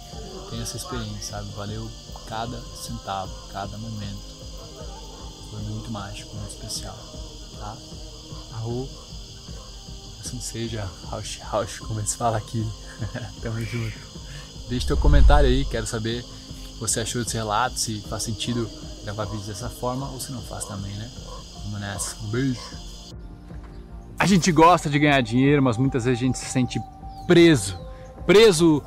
tenha 0.50 0.62
essa 0.62 0.76
experiência, 0.76 1.32
sabe? 1.32 1.50
Valeu 1.54 1.90
cada 2.26 2.60
centavo, 2.60 3.32
cada 3.52 3.76
momento. 3.78 4.34
Foi 5.50 5.60
muito 5.62 5.90
mágico, 5.90 6.34
muito 6.37 6.50
especial, 6.50 6.98
tá? 7.58 7.76
Arro, 8.54 8.88
assim 10.20 10.40
seja, 10.40 10.88
Rausch, 11.08 11.38
Rausch, 11.38 11.78
como 11.78 12.00
eles 12.00 12.14
falam 12.14 12.38
aqui. 12.38 12.66
Tamo 13.40 13.62
junto. 13.64 13.98
Deixe 14.68 14.87
teu 14.87 14.96
comentário 14.96 15.48
aí, 15.48 15.64
quero 15.64 15.87
saber 15.87 16.24
o 16.24 16.72
que 16.74 16.80
você 16.80 17.00
achou 17.00 17.22
desse 17.22 17.37
relato, 17.37 17.78
se 17.78 18.00
faz 18.00 18.22
sentido 18.22 18.68
gravar 19.04 19.26
vídeos 19.26 19.46
dessa 19.46 19.68
forma 19.68 20.08
ou 20.10 20.18
se 20.18 20.32
não 20.32 20.40
faz 20.42 20.64
também, 20.64 20.94
né? 20.96 21.10
Vamos 21.64 21.80
nessa. 21.80 22.16
Um 22.24 22.28
beijo. 22.28 22.84
A 24.24 24.26
gente 24.26 24.50
gosta 24.50 24.88
de 24.88 24.98
ganhar 24.98 25.20
dinheiro, 25.20 25.62
mas 25.62 25.76
muitas 25.76 26.06
vezes 26.06 26.18
a 26.18 26.24
gente 26.24 26.38
se 26.38 26.46
sente 26.46 26.80
preso. 27.26 27.78
Preso 28.24 28.82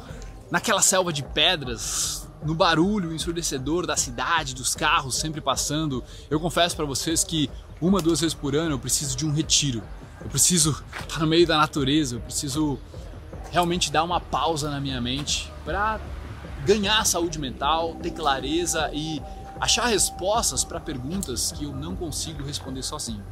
naquela 0.50 0.82
selva 0.82 1.13
de 1.13 1.21
pedras, 1.21 2.28
no 2.43 2.56
barulho 2.56 3.13
ensurdecedor 3.13 3.86
da 3.86 3.95
cidade, 3.95 4.56
dos 4.56 4.73
carros 4.73 5.15
sempre 5.15 5.39
passando. 5.39 6.04
Eu 6.28 6.39
confesso 6.39 6.76
para 6.76 6.86
vocês 6.86 7.23
que 7.23 7.52
uma, 7.80 8.02
duas 8.02 8.19
vezes 8.19 8.34
por 8.34 8.56
ano 8.56 8.71
eu 8.71 8.80
preciso 8.80 9.15
de 9.15 9.28
um 9.28 9.32
retiro. 9.32 9.84
Eu 10.19 10.28
preciso 10.28 10.84
estar 11.02 11.19
no 11.19 11.28
meio 11.28 11.45
da 11.45 11.56
natureza, 11.56 12.15
eu 12.15 12.21
preciso 12.21 12.80
realmente 13.52 13.91
dar 13.91 14.04
uma 14.04 14.19
pausa 14.19 14.71
na 14.71 14.82
minha 14.82 15.00
mente 15.00 15.54
para 15.63 16.02
ganhar 16.65 17.06
saúde 17.06 17.38
mental, 17.38 17.93
ter 18.02 18.10
clareza 18.10 18.89
e 18.91 19.21
achar 19.62 19.86
respostas 19.86 20.63
para 20.63 20.80
perguntas 20.80 21.52
que 21.52 21.65
eu 21.65 21.73
não 21.73 21.95
consigo 21.95 22.43
responder 22.43 22.82
sozinho. 22.82 23.23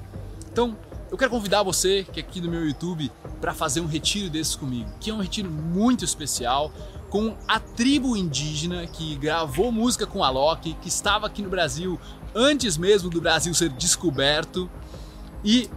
Então, 0.51 0.77
eu 1.11 1.17
quero 1.17 1.31
convidar 1.31 1.63
você 1.63 2.03
que 2.03 2.19
é 2.19 2.23
aqui 2.23 2.41
no 2.41 2.49
meu 2.49 2.65
YouTube 2.65 3.11
para 3.39 3.53
fazer 3.53 3.81
um 3.81 3.85
retiro 3.85 4.29
desses 4.29 4.55
comigo, 4.55 4.89
que 4.99 5.09
é 5.09 5.13
um 5.13 5.21
retiro 5.21 5.49
muito 5.49 6.03
especial 6.03 6.71
com 7.09 7.35
a 7.47 7.59
tribo 7.59 8.17
indígena 8.17 8.85
que 8.87 9.15
gravou 9.15 9.71
música 9.71 10.05
com 10.05 10.23
a 10.23 10.29
Loki, 10.29 10.75
que 10.81 10.87
estava 10.87 11.27
aqui 11.27 11.41
no 11.41 11.49
Brasil 11.49 11.99
antes 12.33 12.77
mesmo 12.77 13.09
do 13.09 13.21
Brasil 13.21 13.53
ser 13.53 13.69
descoberto 13.69 14.69
e 15.43 15.69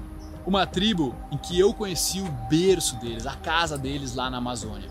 uma 0.47 0.67
tribo 0.67 1.15
em 1.31 1.37
que 1.37 1.59
eu 1.59 1.75
conheci 1.75 2.21
o 2.21 2.31
berço 2.49 2.97
deles, 2.97 3.27
a 3.27 3.37
casa 3.37 3.77
deles 3.77 4.15
lá 4.15 4.31
na 4.31 4.39
Amazônia. 4.39 4.91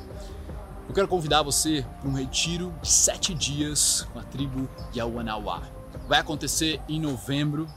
Eu 0.88 0.93
quero 0.93 1.08
convidar 1.08 1.41
você 1.41 1.86
para 2.00 2.10
um 2.10 2.13
retiro 2.13 2.73
de 2.82 2.88
sete 2.88 3.34
dias 3.34 4.08
com 4.13 4.19
a 4.19 4.23
tribo 4.23 4.69
Yawanawá. 4.95 5.63
Vai 6.08 6.19
acontecer 6.19 6.80
em 6.88 7.02
novembro, 7.02 7.67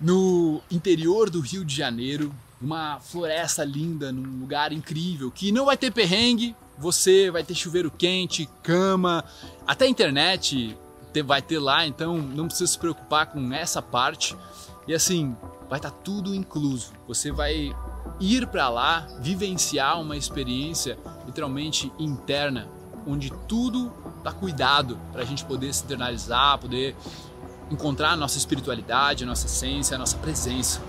no 0.00 0.60
interior 0.70 1.30
do 1.30 1.40
Rio 1.40 1.64
de 1.64 1.74
Janeiro, 1.74 2.34
uma 2.60 3.00
floresta 3.00 3.64
linda, 3.64 4.10
num 4.12 4.40
lugar 4.40 4.72
incrível, 4.72 5.30
que 5.30 5.52
não 5.52 5.66
vai 5.66 5.76
ter 5.76 5.92
perrengue, 5.92 6.54
você 6.76 7.30
vai 7.30 7.42
ter 7.42 7.54
chuveiro 7.54 7.90
quente, 7.90 8.48
cama, 8.62 9.24
até 9.66 9.86
internet 9.86 10.76
vai 11.22 11.42
ter 11.42 11.58
lá, 11.58 11.86
então 11.86 12.16
não 12.18 12.46
precisa 12.46 12.70
se 12.70 12.78
preocupar 12.78 13.26
com 13.26 13.52
essa 13.52 13.82
parte. 13.82 14.36
E 14.86 14.94
assim, 14.94 15.36
vai 15.68 15.78
estar 15.78 15.90
tá 15.90 15.96
tudo 16.04 16.34
incluso. 16.34 16.92
Você 17.06 17.30
vai 17.30 17.74
ir 18.20 18.46
para 18.46 18.68
lá, 18.68 19.06
vivenciar 19.20 20.00
uma 20.00 20.16
experiência 20.16 20.98
literalmente 21.26 21.92
interna, 21.98 22.68
onde 23.06 23.30
tudo 23.46 23.92
está 24.18 24.32
cuidado 24.32 24.98
para 25.12 25.22
a 25.22 25.24
gente 25.24 25.44
poder 25.44 25.72
se 25.72 25.84
internalizar, 25.84 26.58
poder 26.58 26.96
encontrar 27.70 28.12
a 28.12 28.16
nossa 28.16 28.38
espiritualidade, 28.38 29.24
a 29.24 29.26
nossa 29.26 29.46
essência, 29.46 29.94
a 29.94 29.98
nossa 29.98 30.16
presença. 30.16 30.80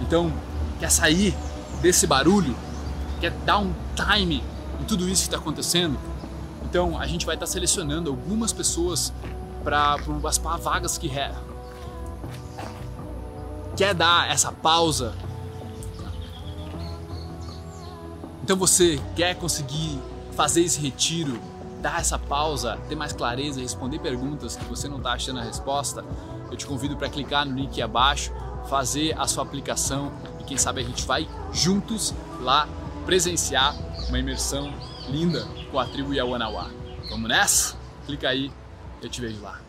Então, 0.00 0.32
quer 0.78 0.90
sair 0.90 1.34
desse 1.80 2.06
barulho? 2.06 2.56
Quer 3.20 3.30
dar 3.44 3.58
um 3.58 3.72
time 3.94 4.42
em 4.80 4.84
tudo 4.84 5.08
isso 5.08 5.22
que 5.22 5.28
está 5.28 5.38
acontecendo? 5.38 5.98
Então, 6.64 6.98
a 6.98 7.06
gente 7.06 7.24
vai 7.24 7.36
estar 7.36 7.46
tá 7.46 7.52
selecionando 7.52 8.10
algumas 8.10 8.52
pessoas 8.52 9.12
para 9.64 9.96
as 10.24 10.38
vagas 10.38 10.98
que 10.98 11.10
é. 11.10 11.34
Quer 13.76 13.94
dar 13.94 14.30
essa 14.30 14.52
pausa? 14.52 15.14
Então, 18.42 18.56
você 18.56 19.00
quer 19.14 19.34
conseguir 19.36 19.98
fazer 20.32 20.62
esse 20.62 20.80
retiro 20.80 21.40
dar 21.80 22.00
essa 22.00 22.18
pausa, 22.18 22.78
ter 22.88 22.94
mais 22.94 23.12
clareza, 23.12 23.60
responder 23.60 23.98
perguntas 23.98 24.56
que 24.56 24.64
você 24.64 24.88
não 24.88 24.98
está 24.98 25.12
achando 25.12 25.40
a 25.40 25.42
resposta, 25.42 26.04
eu 26.50 26.56
te 26.56 26.66
convido 26.66 26.96
para 26.96 27.08
clicar 27.08 27.46
no 27.46 27.54
link 27.54 27.80
abaixo, 27.80 28.32
fazer 28.68 29.18
a 29.18 29.26
sua 29.26 29.42
aplicação 29.44 30.12
e 30.40 30.44
quem 30.44 30.56
sabe 30.56 30.80
a 30.80 30.84
gente 30.84 31.04
vai 31.06 31.28
juntos 31.52 32.14
lá 32.40 32.68
presenciar 33.04 33.74
uma 34.08 34.18
imersão 34.18 34.72
linda 35.08 35.46
com 35.70 35.78
a 35.78 35.86
tribo 35.86 36.12
Yawanawá. 36.12 36.70
Vamos 37.10 37.28
nessa? 37.28 37.76
Clica 38.06 38.28
aí, 38.28 38.50
eu 39.02 39.08
te 39.08 39.20
vejo 39.20 39.40
lá. 39.42 39.60